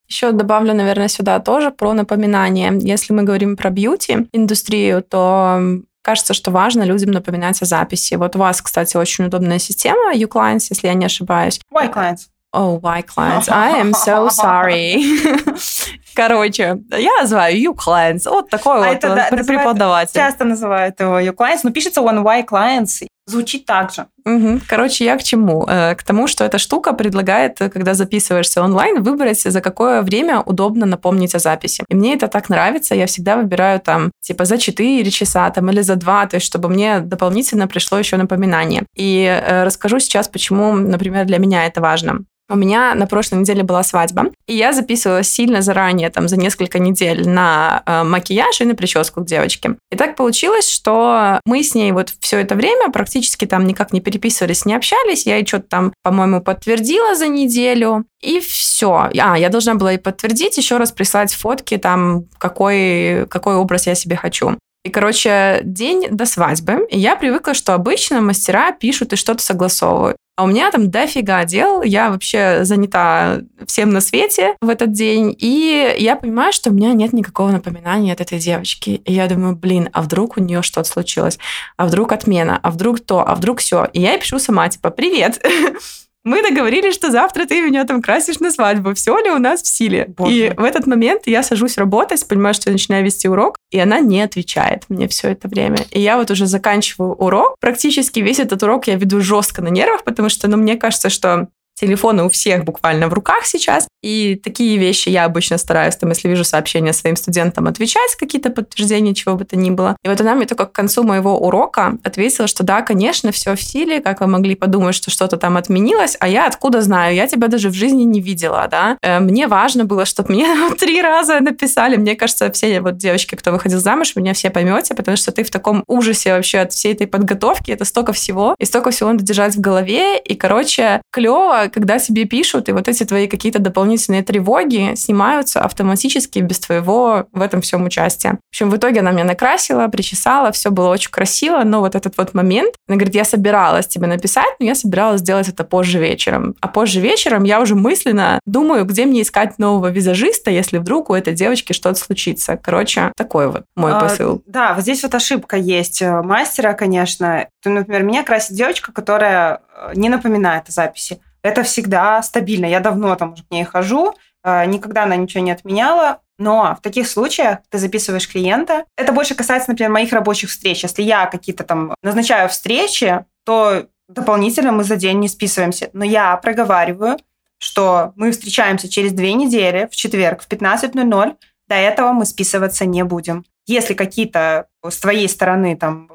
[0.09, 2.77] Еще добавлю, наверное, сюда тоже про напоминание.
[2.81, 5.61] Если мы говорим про бьюти-индустрию, то
[6.03, 8.15] кажется, что важно людям напоминать о записи.
[8.15, 11.61] Вот у вас, кстати, очень удобная система uClients, если я не ошибаюсь.
[11.71, 12.31] Y-Clients.
[12.55, 13.49] Oh, why clients?
[13.51, 15.05] I am so sorry.
[16.19, 18.29] Короче, я называю you clients.
[18.29, 20.15] Вот такой а вот это, да, преподаватель.
[20.15, 23.07] Часто называют его you clients, но пишется он why clients.
[23.27, 24.07] Звучит так же.
[24.25, 24.61] Угу.
[24.67, 25.65] Короче, я к чему?
[25.69, 30.87] Э, к тому, что эта штука предлагает, когда записываешься онлайн, выбрать, за какое время удобно
[30.87, 31.85] напомнить о записи.
[31.89, 32.97] И мне это так нравится.
[32.97, 36.69] Я всегда выбираю там, типа, за 4 часа там, или за 2, то есть чтобы
[36.69, 38.83] мне дополнительно пришло еще напоминание.
[38.97, 42.25] И э, расскажу сейчас, почему, например, для меня это важно.
[42.51, 46.79] У меня на прошлой неделе была свадьба, и я записывалась сильно заранее, там, за несколько
[46.79, 49.77] недель на э, макияж и на прическу к девочке.
[49.91, 54.01] И так получилось, что мы с ней вот все это время практически там никак не
[54.01, 55.27] переписывались, не общались.
[55.27, 59.11] Я ей что-то там, по-моему, подтвердила за неделю, и все.
[59.19, 63.95] А, я должна была ей подтвердить, еще раз прислать фотки, там, какой, какой образ я
[63.95, 64.57] себе хочу.
[64.89, 66.87] И, короче, день до свадьбы.
[66.89, 70.17] И я привыкла, что обычно мастера пишут и что-то согласовывают.
[70.35, 75.37] А у меня там дофига дел, я вообще занята всем на свете в этот день,
[75.39, 79.03] и я понимаю, что у меня нет никакого напоминания от этой девочки.
[79.05, 81.39] И я думаю, блин, а вдруг у нее что-то случилось?
[81.77, 82.59] А вдруг отмена?
[82.63, 83.29] А вдруг то?
[83.29, 83.89] А вдруг все?
[83.93, 85.45] И я пишу сама, типа, привет,
[86.25, 88.95] мы договорились, что завтра ты меня там красишь на свадьбу.
[88.95, 90.07] Все ли у нас в силе?
[90.17, 90.33] Боже.
[90.33, 94.01] И в этот момент я сажусь работать, понимаю, что я начинаю вести урок, и она
[94.01, 95.79] не отвечает мне все это время.
[95.91, 97.57] И я вот уже заканчиваю урок.
[97.61, 101.49] Практически весь этот урок я веду жестко на нервах, потому что, ну, мне кажется, что
[101.79, 103.89] телефоны у всех буквально в руках сейчас.
[104.03, 109.15] И такие вещи я обычно стараюсь, там, если вижу сообщения своим студентам, отвечать, какие-то подтверждения,
[109.15, 109.97] чего бы то ни было.
[110.05, 113.63] И вот она мне только к концу моего урока ответила, что да, конечно, все в
[113.63, 117.15] силе, как вы могли подумать, что что-то там отменилось, а я откуда знаю?
[117.15, 118.97] Я тебя даже в жизни не видела, да?
[119.03, 120.47] Э, мне важно было, чтобы мне
[120.79, 121.97] три раза написали.
[121.97, 125.51] Мне кажется, все вот девочки, кто выходил замуж, меня все поймете, потому что ты в
[125.51, 129.57] таком ужасе вообще от всей этой подготовки, это столько всего, и столько всего надо держать
[129.57, 134.95] в голове, и, короче, клево, когда тебе пишут, и вот эти твои какие-то дополнительные тревоги
[134.95, 138.33] снимаются автоматически без твоего в этом всем участия.
[138.33, 142.17] В общем, в итоге она меня накрасила, причесала, все было очень красиво, но вот этот
[142.17, 146.55] вот момент, она говорит, я собиралась тебе написать, но я собиралась сделать это позже вечером.
[146.61, 151.15] А позже вечером я уже мысленно думаю, где мне искать нового визажиста, если вдруг у
[151.15, 152.57] этой девочки что-то случится.
[152.57, 154.43] Короче, такой вот мой а, посыл.
[154.47, 157.47] Да, вот здесь вот ошибка есть э, мастера, конечно.
[157.65, 161.21] Например, меня красит девочка, которая э, не напоминает о записи.
[161.43, 162.67] Это всегда стабильно.
[162.67, 164.15] Я давно там уже к ней хожу,
[164.45, 166.21] э, никогда она ничего не отменяла.
[166.39, 168.85] Но в таких случаях ты записываешь клиента.
[168.97, 170.85] Это больше касается, например, моих рабочих встреч.
[170.85, 175.91] Если я какие-то там назначаю встречи, то дополнительно мы за день не списываемся.
[175.93, 177.19] Но я проговариваю,
[177.59, 181.37] что мы встречаемся через две недели в четверг в 15.00.
[181.67, 183.45] До этого мы списываться не будем.
[183.67, 186.11] Если какие-то с твоей стороны там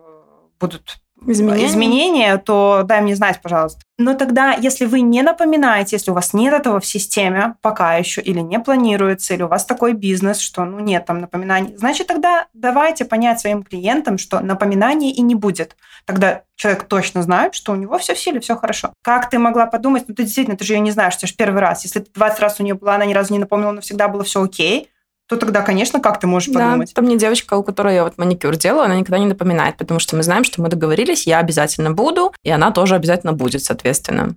[0.59, 1.67] будут изменения.
[1.67, 3.81] изменения, то дай мне знать, пожалуйста.
[3.97, 8.21] Но тогда, если вы не напоминаете, если у вас нет этого в системе пока еще,
[8.21, 12.47] или не планируется, или у вас такой бизнес, что ну нет там напоминаний, значит тогда
[12.53, 15.75] давайте понять своим клиентам, что напоминаний и не будет.
[16.05, 18.93] Тогда человек точно знает, что у него все в силе, все хорошо.
[19.03, 21.61] Как ты могла подумать, ну ты действительно, ты же ее не знаешь, ты же первый
[21.61, 21.83] раз.
[21.83, 24.23] Если ты 20 раз у нее была, она ни разу не напомнила, но всегда было
[24.23, 24.89] все окей,
[25.27, 26.89] то тогда, конечно, как ты можешь подумать?
[26.89, 29.99] Да, там мне девочка, у которой я вот маникюр делаю, она никогда не напоминает, потому
[29.99, 34.35] что мы знаем, что мы договорились, я обязательно буду, и она тоже обязательно будет, соответственно.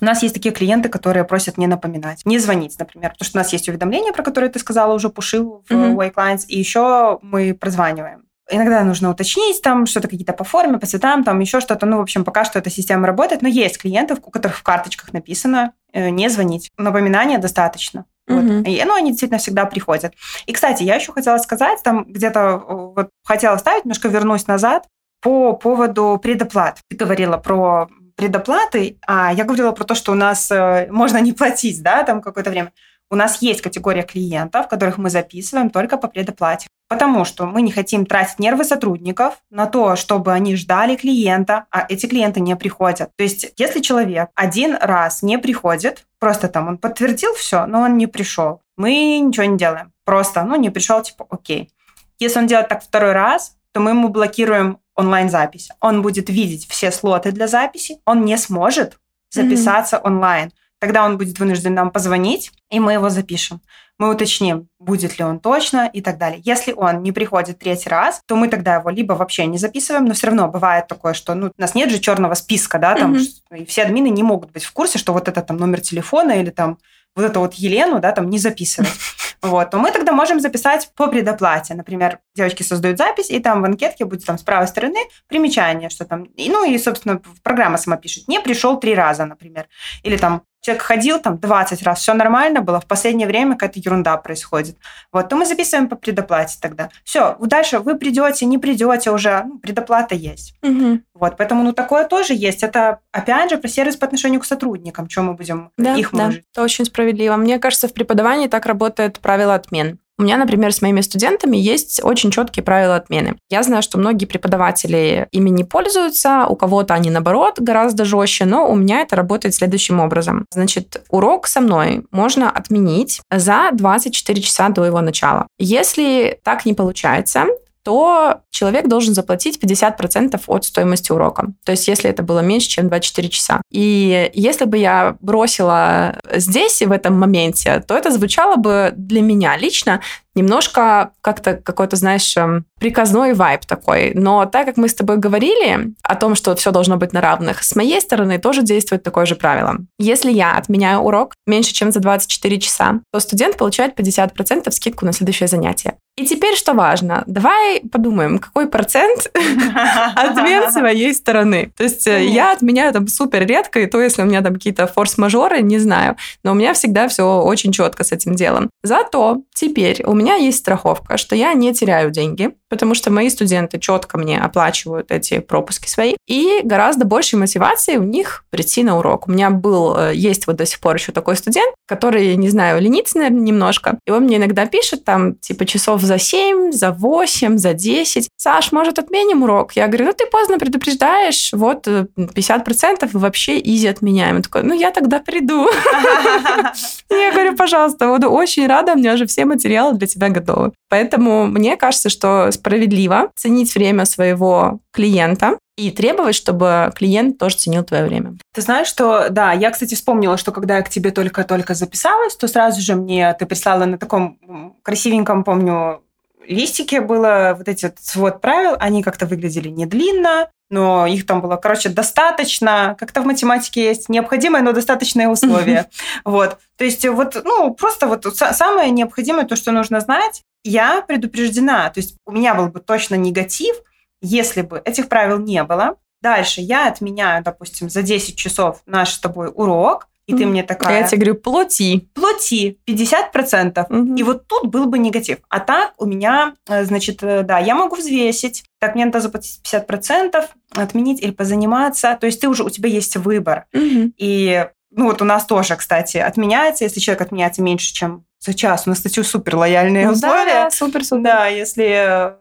[0.00, 3.42] У нас есть такие клиенты, которые просят не напоминать, не звонить, например, потому что у
[3.42, 5.94] нас есть уведомления, про которые ты сказала уже, пушил в mm-hmm.
[5.94, 8.24] Way Clients, и еще мы прозваниваем.
[8.50, 11.86] Иногда нужно уточнить там что-то какие-то по форме, по цветам, там еще что-то.
[11.86, 15.14] Ну, в общем, пока что эта система работает, но есть клиентов, у которых в карточках
[15.14, 16.70] написано э, не звонить.
[16.76, 18.04] Напоминания достаточно.
[18.26, 18.66] Вот.
[18.66, 20.14] И, ну, они действительно всегда приходят.
[20.46, 22.56] И, кстати, я еще хотела сказать, там где-то
[22.96, 24.86] вот хотела ставить, немножко вернусь назад,
[25.20, 26.80] по поводу предоплат.
[26.88, 31.32] Ты говорила про предоплаты, а я говорила про то, что у нас э, можно не
[31.32, 32.72] платить, да, там какое-то время.
[33.10, 36.66] У нас есть категория клиентов, которых мы записываем только по предоплате.
[36.88, 41.86] Потому что мы не хотим тратить нервы сотрудников на то, чтобы они ждали клиента, а
[41.88, 43.10] эти клиенты не приходят.
[43.16, 47.96] То есть, если человек один раз не приходит, просто там он подтвердил все, но он
[47.96, 49.92] не пришел, мы ничего не делаем.
[50.04, 51.70] Просто, ну, не пришел, типа, окей.
[52.18, 55.70] Если он делает так второй раз, то мы ему блокируем онлайн-запись.
[55.80, 58.98] Он будет видеть все слоты для записи, он не сможет
[59.30, 60.06] записаться mm-hmm.
[60.06, 60.52] онлайн.
[60.84, 63.62] Тогда он будет вынужден нам позвонить, и мы его запишем.
[63.98, 66.42] Мы уточним, будет ли он точно и так далее.
[66.44, 70.12] Если он не приходит третий раз, то мы тогда его либо вообще не записываем, но
[70.12, 73.60] все равно бывает такое, что ну, у нас нет же черного списка, да, там, mm-hmm.
[73.60, 76.50] и все админы не могут быть в курсе, что вот это там номер телефона или
[76.50, 76.76] там
[77.16, 78.90] вот это вот Елену, да, там не записывать.
[79.44, 81.74] Вот, то мы тогда можем записать по предоплате.
[81.74, 86.06] Например, девочки создают запись, и там в анкетке будет там с правой стороны примечание, что
[86.06, 89.68] там, и, ну и, собственно, программа сама пишет, не пришел три раза, например.
[90.02, 94.16] Или там человек ходил там 20 раз, все нормально было, в последнее время какая-то ерунда
[94.16, 94.76] происходит.
[95.12, 96.88] Вот, то мы записываем по предоплате тогда.
[97.04, 100.54] Все, дальше вы придете, не придете уже, ну, предоплата есть.
[100.62, 101.00] Угу.
[101.14, 102.62] Вот, поэтому, ну, такое тоже есть.
[102.62, 106.30] Это, опять же, про сервис по отношению к сотрудникам, чем мы будем да, их да,
[106.30, 107.36] это очень справедливо.
[107.36, 109.98] Мне кажется, в преподавании так работает правило отмен.
[110.18, 113.36] У меня, например, с моими студентами есть очень четкие правила отмены.
[113.50, 118.70] Я знаю, что многие преподаватели ими не пользуются, у кого-то они, наоборот, гораздо жестче, но
[118.70, 120.46] у меня это работает следующим образом.
[120.52, 125.48] Значит, урок со мной можно отменить за 24 часа до его начала.
[125.58, 127.46] Если так не получается,
[127.84, 131.52] то человек должен заплатить 50% от стоимости урока.
[131.64, 133.60] То есть, если это было меньше, чем 24 часа.
[133.70, 139.56] И если бы я бросила здесь, в этом моменте, то это звучало бы для меня
[139.56, 140.00] лично
[140.34, 144.12] немножко как-то какой-то, знаешь, эм, приказной вайб такой.
[144.14, 147.62] Но так как мы с тобой говорили о том, что все должно быть на равных,
[147.62, 149.76] с моей стороны тоже действует такое же правило.
[149.98, 155.12] Если я отменяю урок меньше, чем за 24 часа, то студент получает 50% скидку на
[155.12, 155.94] следующее занятие.
[156.16, 157.24] И теперь что важно?
[157.26, 159.26] Давай подумаем, какой процент
[160.14, 161.72] отмен с моей стороны.
[161.76, 164.86] То есть э, я отменяю там супер редко, и то, если у меня там какие-то
[164.86, 166.16] форс-мажоры, не знаю.
[166.44, 168.70] Но у меня всегда все очень четко с этим делом.
[168.84, 173.78] Зато теперь у меня есть страховка, что я не теряю деньги, потому что мои студенты
[173.78, 179.28] четко мне оплачивают эти пропуски свои, и гораздо больше мотивации у них прийти на урок.
[179.28, 182.80] У меня был, э, есть вот до сих пор еще такой студент, который, не знаю,
[182.80, 187.58] ленится, наверное, немножко, и он мне иногда пишет там, типа, часов за 7, за 8,
[187.58, 188.28] за 10.
[188.36, 189.72] Саш, может, отменим урок?
[189.74, 194.36] Я говорю, ну, ты поздно предупреждаешь, вот 50% э, вообще изи отменяем.
[194.36, 195.68] Он такой, ну, я тогда приду.
[197.10, 200.72] Я говорю, пожалуйста, буду очень рада, у меня уже все материалы для тебя готовы.
[200.88, 207.84] Поэтому мне кажется, что справедливо ценить время своего клиента и требовать, чтобы клиент тоже ценил
[207.84, 208.36] твое время.
[208.52, 212.46] Ты знаешь, что, да, я, кстати, вспомнила, что когда я к тебе только-только записалась, то
[212.46, 214.38] сразу же мне ты прислала на таком
[214.82, 216.00] красивеньком, помню,
[216.46, 221.40] листике было вот эти вот свод правил, они как-то выглядели не длинно, но их там
[221.40, 225.88] было, короче, достаточно, как-то в математике есть необходимое, но достаточное условие.
[226.24, 226.58] Вот.
[226.76, 231.90] То есть вот, ну, просто вот самое необходимое, то, что нужно знать, я предупреждена.
[231.90, 233.76] То есть у меня был бы точно негатив,
[234.20, 235.96] если бы этих правил не было.
[236.22, 241.00] Дальше я отменяю, допустим, за 10 часов наш с тобой урок, и ты мне такая...
[241.00, 242.08] Я тебе говорю, плати.
[242.14, 243.74] Плати 50%.
[243.74, 244.16] Mm-hmm.
[244.16, 245.38] И вот тут был бы негатив.
[245.48, 248.64] А так у меня, э, значит, э, да, я могу взвесить.
[248.78, 252.16] Так, мне надо заплатить 50%, отменить или позаниматься.
[252.18, 253.66] То есть ты уже, у тебя есть выбор.
[253.72, 254.66] И
[254.96, 258.86] ну вот у нас тоже, кстати, отменяется, если человек отменяется меньше, чем за час.
[258.86, 260.64] У нас, кстати, супер лояльные ну, условия.
[260.64, 261.22] Да, супер-супер.
[261.22, 262.34] Да, если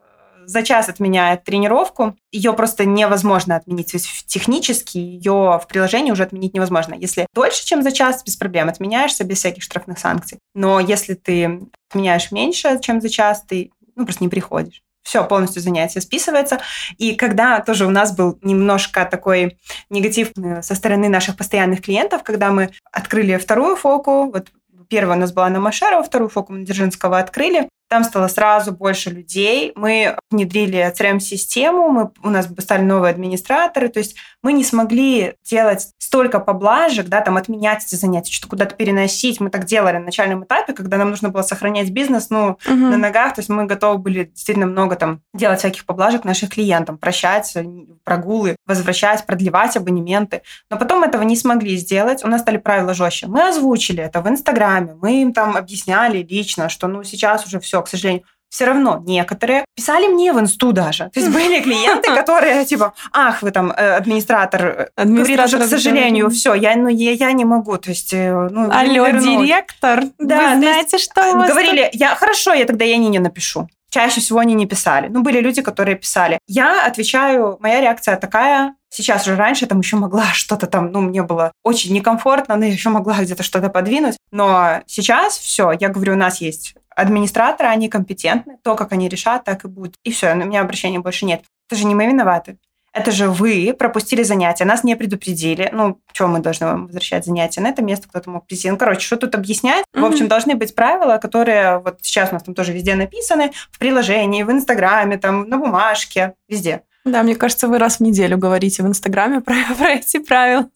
[0.45, 3.91] за час отменяет тренировку, ее просто невозможно отменить.
[3.91, 6.95] То есть технически ее в приложении уже отменить невозможно.
[6.95, 10.39] Если дольше, чем за час, без проблем отменяешься, без всяких штрафных санкций.
[10.53, 14.81] Но если ты отменяешь меньше, чем за час, ты ну, просто не приходишь.
[15.03, 16.61] Все, полностью занятие списывается.
[16.97, 19.57] И когда тоже у нас был немножко такой
[19.89, 24.47] негатив э, со стороны наших постоянных клиентов, когда мы открыли вторую фоку, вот
[24.87, 29.71] первая у нас была на Машерова, вторую фоку Дзержинского открыли, там стало сразу больше людей.
[29.75, 33.87] Мы внедрили CRM-систему, мы, у нас стали новые администраторы.
[33.87, 38.73] То есть мы не смогли делать столько поблажек, да, там отменять эти занятия, что куда-то
[38.73, 39.39] переносить.
[39.39, 42.75] Мы так делали на начальном этапе, когда нам нужно было сохранять бизнес, ну, угу.
[42.75, 43.35] на ногах.
[43.35, 47.55] То есть мы готовы были действительно много там делать всяких поблажек нашим клиентам, прощать
[48.03, 50.41] прогулы, возвращать, продлевать абонементы.
[50.71, 52.23] Но потом этого не смогли сделать.
[52.23, 53.27] У нас стали правила жестче.
[53.27, 57.82] Мы озвучили это в Инстаграме, мы им там объясняли лично, что ну сейчас уже все,
[57.84, 58.23] к сожалению,
[58.53, 61.09] все равно некоторые писали мне в инсту даже.
[61.11, 66.29] То есть были клиенты, которые типа, ах, вы там э, администратор, администратор говорит, к сожалению,
[66.29, 67.77] все, я, ну, я, я не могу.
[67.77, 72.53] То есть, э, ну, Алло, директор, да, вы знаете, что у вас Говорили, я, хорошо,
[72.53, 73.67] я тогда я не напишу.
[73.93, 75.07] Чаще всего они не писали.
[75.07, 76.39] Ну, были люди, которые писали.
[76.47, 81.21] Я отвечаю, моя реакция такая, Сейчас уже раньше там еще могла что-то там, ну, мне
[81.21, 84.17] было очень некомфортно, но еще могла где-то что-то подвинуть.
[84.31, 89.43] Но сейчас все, я говорю, у нас есть администраторы, они компетентны, то, как они решат,
[89.43, 89.95] так и будет.
[90.03, 91.43] И все, у меня обращения больше нет.
[91.69, 92.57] Это же не мы виноваты.
[92.93, 95.69] Это же вы пропустили занятия, нас не предупредили.
[95.73, 97.59] Ну, что мы должны вам возвращать занятия?
[97.59, 98.69] На это место кто-то мог прийти.
[98.69, 99.83] Ну, короче, что тут объяснять?
[99.95, 100.01] Mm-hmm.
[100.01, 103.79] В общем, должны быть правила, которые вот сейчас у нас там тоже везде написаны, в
[103.79, 106.83] приложении, в Инстаграме, там, на бумажке, везде.
[107.03, 110.69] Да, мне кажется, вы раз в неделю говорите в Инстаграме про, про эти правила.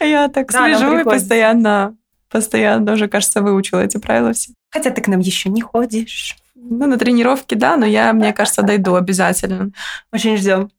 [0.00, 1.96] Я так слежу и постоянно,
[2.30, 4.52] постоянно уже, кажется, выучила эти правила все.
[4.70, 6.36] Хотя ты к нам еще не ходишь.
[6.54, 9.70] Ну, на тренировке, да, но я, мне кажется, дойду обязательно.
[10.12, 10.70] Очень ждем.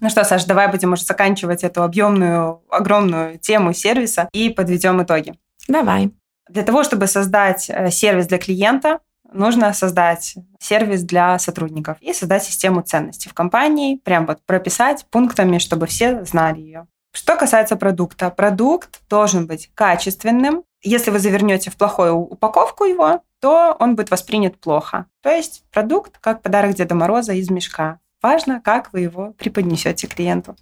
[0.00, 5.34] Ну что, Саш, давай будем уже заканчивать эту объемную, огромную тему сервиса и подведем итоги.
[5.66, 6.12] Давай.
[6.48, 8.98] Для того, чтобы создать э, сервис для клиента,
[9.32, 15.58] нужно создать сервис для сотрудников и создать систему ценностей в компании, прям вот прописать пунктами,
[15.58, 16.86] чтобы все знали ее.
[17.12, 20.64] Что касается продукта, продукт должен быть качественным.
[20.82, 25.04] Если вы завернете в плохую упаковку его, то он будет воспринят плохо.
[25.20, 28.00] То есть продукт как подарок Деда Мороза из мешка.
[28.22, 30.56] Важно, как вы его преподнесете клиенту.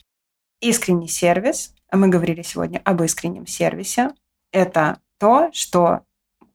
[0.61, 1.77] Искренний сервис.
[1.93, 4.11] Мы говорили сегодня об искреннем сервисе.
[4.51, 6.01] Это то, что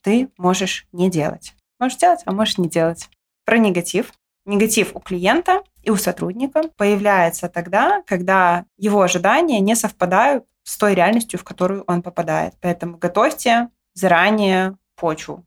[0.02, 1.54] ты можешь не делать.
[1.80, 3.10] Можешь делать, а можешь не делать.
[3.46, 4.12] Про негатив.
[4.46, 10.94] Негатив у клиента и у сотрудника появляется тогда, когда его ожидания не совпадают с той
[10.94, 12.56] реальностью, в которую он попадает.
[12.60, 15.46] Поэтому готовьте заранее почву.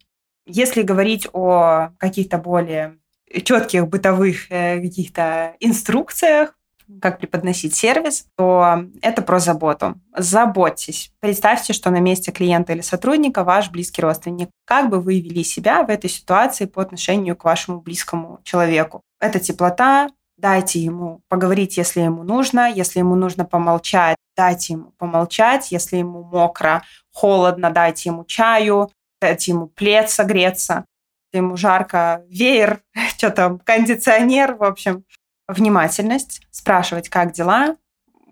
[0.52, 2.98] Если говорить о каких-то более
[3.44, 6.54] четких бытовых э, каких-то инструкциях,
[7.00, 9.94] как преподносить сервис, то это про заботу.
[10.16, 11.12] Заботьтесь.
[11.20, 14.50] Представьте, что на месте клиента или сотрудника ваш близкий родственник.
[14.64, 19.02] Как бы вы вели себя в этой ситуации по отношению к вашему близкому человеку?
[19.20, 25.70] Это теплота, дайте ему поговорить, если ему нужно, если ему нужно помолчать, дайте ему помолчать,
[25.70, 26.82] если ему мокро,
[27.12, 28.90] холодно, дайте ему чаю,
[29.20, 30.84] дайте ему плед согреться,
[31.32, 32.82] ему жарко, веер,
[33.16, 35.04] что там, кондиционер, в общем
[35.48, 37.76] внимательность, спрашивать, как дела,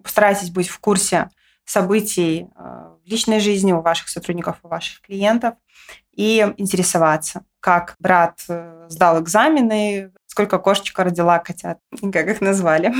[0.04, 1.30] старайтесь быть в курсе
[1.64, 5.54] событий э, в личной жизни у ваших сотрудников, у ваших клиентов
[6.14, 11.78] и интересоваться, как брат э, сдал экзамены, сколько кошечка родила котят,
[12.12, 12.94] как их назвали.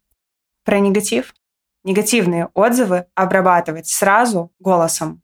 [0.64, 1.34] Про негатив.
[1.82, 5.20] негативные отзывы обрабатывать сразу голосом.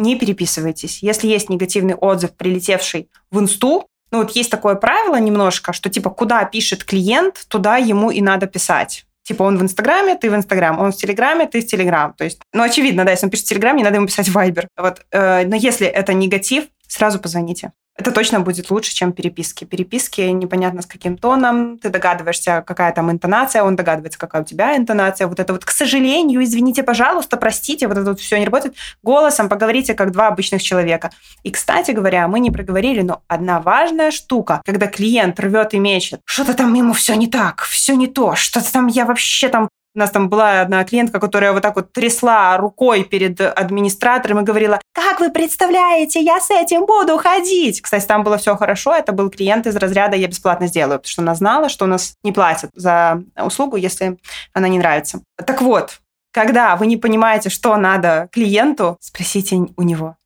[0.00, 1.02] Не переписывайтесь.
[1.02, 6.10] Если есть негативный отзыв, прилетевший в инсту, ну вот есть такое правило немножко, что типа
[6.10, 9.04] куда пишет клиент, туда ему и надо писать.
[9.22, 12.14] Типа он в Инстаграме, ты в Инстаграм, он в Телеграме, ты в Телеграм.
[12.14, 14.66] То есть, ну, очевидно, да, если он пишет в Телеграме, не надо ему писать Вайбер.
[14.76, 19.64] Вот, э, но если это негатив, сразу позвоните это точно будет лучше, чем переписки.
[19.64, 24.74] Переписки непонятно с каким тоном, ты догадываешься, какая там интонация, он догадывается, какая у тебя
[24.76, 25.26] интонация.
[25.26, 28.74] Вот это вот, к сожалению, извините, пожалуйста, простите, вот это вот все не работает.
[29.02, 31.10] Голосом поговорите, как два обычных человека.
[31.42, 36.20] И, кстати говоря, мы не проговорили, но одна важная штука, когда клиент рвет и мечет,
[36.24, 39.98] что-то там ему все не так, все не то, что-то там я вообще там у
[39.98, 44.80] нас там была одна клиентка, которая вот так вот трясла рукой перед администратором и говорила,
[44.92, 47.80] как вы представляете, я с этим буду ходить.
[47.82, 51.22] Кстати, там было все хорошо, это был клиент из разряда «я бесплатно сделаю», потому что
[51.22, 54.18] она знала, что у нас не платят за услугу, если
[54.52, 55.20] она не нравится.
[55.36, 56.00] Так вот,
[56.32, 60.16] когда вы не понимаете, что надо клиенту, спросите у него.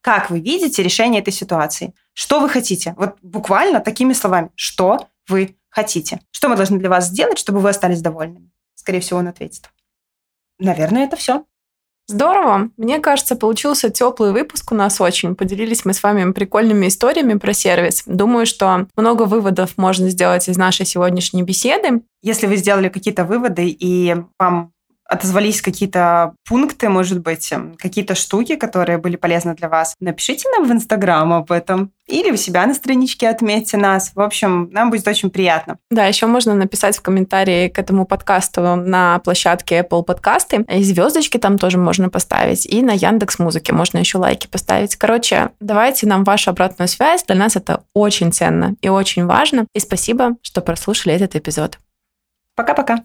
[0.00, 1.94] Как вы видите решение этой ситуации?
[2.12, 2.94] Что вы хотите?
[2.96, 4.50] Вот буквально такими словами.
[4.54, 6.20] Что вы хотите?
[6.30, 8.50] Что мы должны для вас сделать, чтобы вы остались довольными?
[8.86, 9.68] Скорее всего, он ответит.
[10.60, 11.44] Наверное, это все.
[12.06, 12.70] Здорово.
[12.76, 15.34] Мне кажется, получился теплый выпуск у нас очень.
[15.34, 18.04] Поделились мы с вами прикольными историями про сервис.
[18.06, 22.02] Думаю, что много выводов можно сделать из нашей сегодняшней беседы.
[22.22, 24.72] Если вы сделали какие-то выводы и вам
[25.08, 30.68] отозвались какие-то пункты, может быть, эм, какие-то штуки, которые были полезны для вас, напишите нам
[30.68, 31.92] в Инстаграм об этом.
[32.06, 34.12] Или у себя на страничке отметьте нас.
[34.14, 35.78] В общем, нам будет очень приятно.
[35.90, 40.64] Да, еще можно написать в комментарии к этому подкасту на площадке Apple подкасты.
[40.68, 42.64] И звездочки там тоже можно поставить.
[42.64, 44.94] И на Яндекс Музыке можно еще лайки поставить.
[44.94, 47.24] Короче, давайте нам вашу обратную связь.
[47.24, 49.66] Для нас это очень ценно и очень важно.
[49.74, 51.78] И спасибо, что прослушали этот эпизод.
[52.54, 53.02] Пока-пока.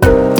[0.00, 0.37] Bye.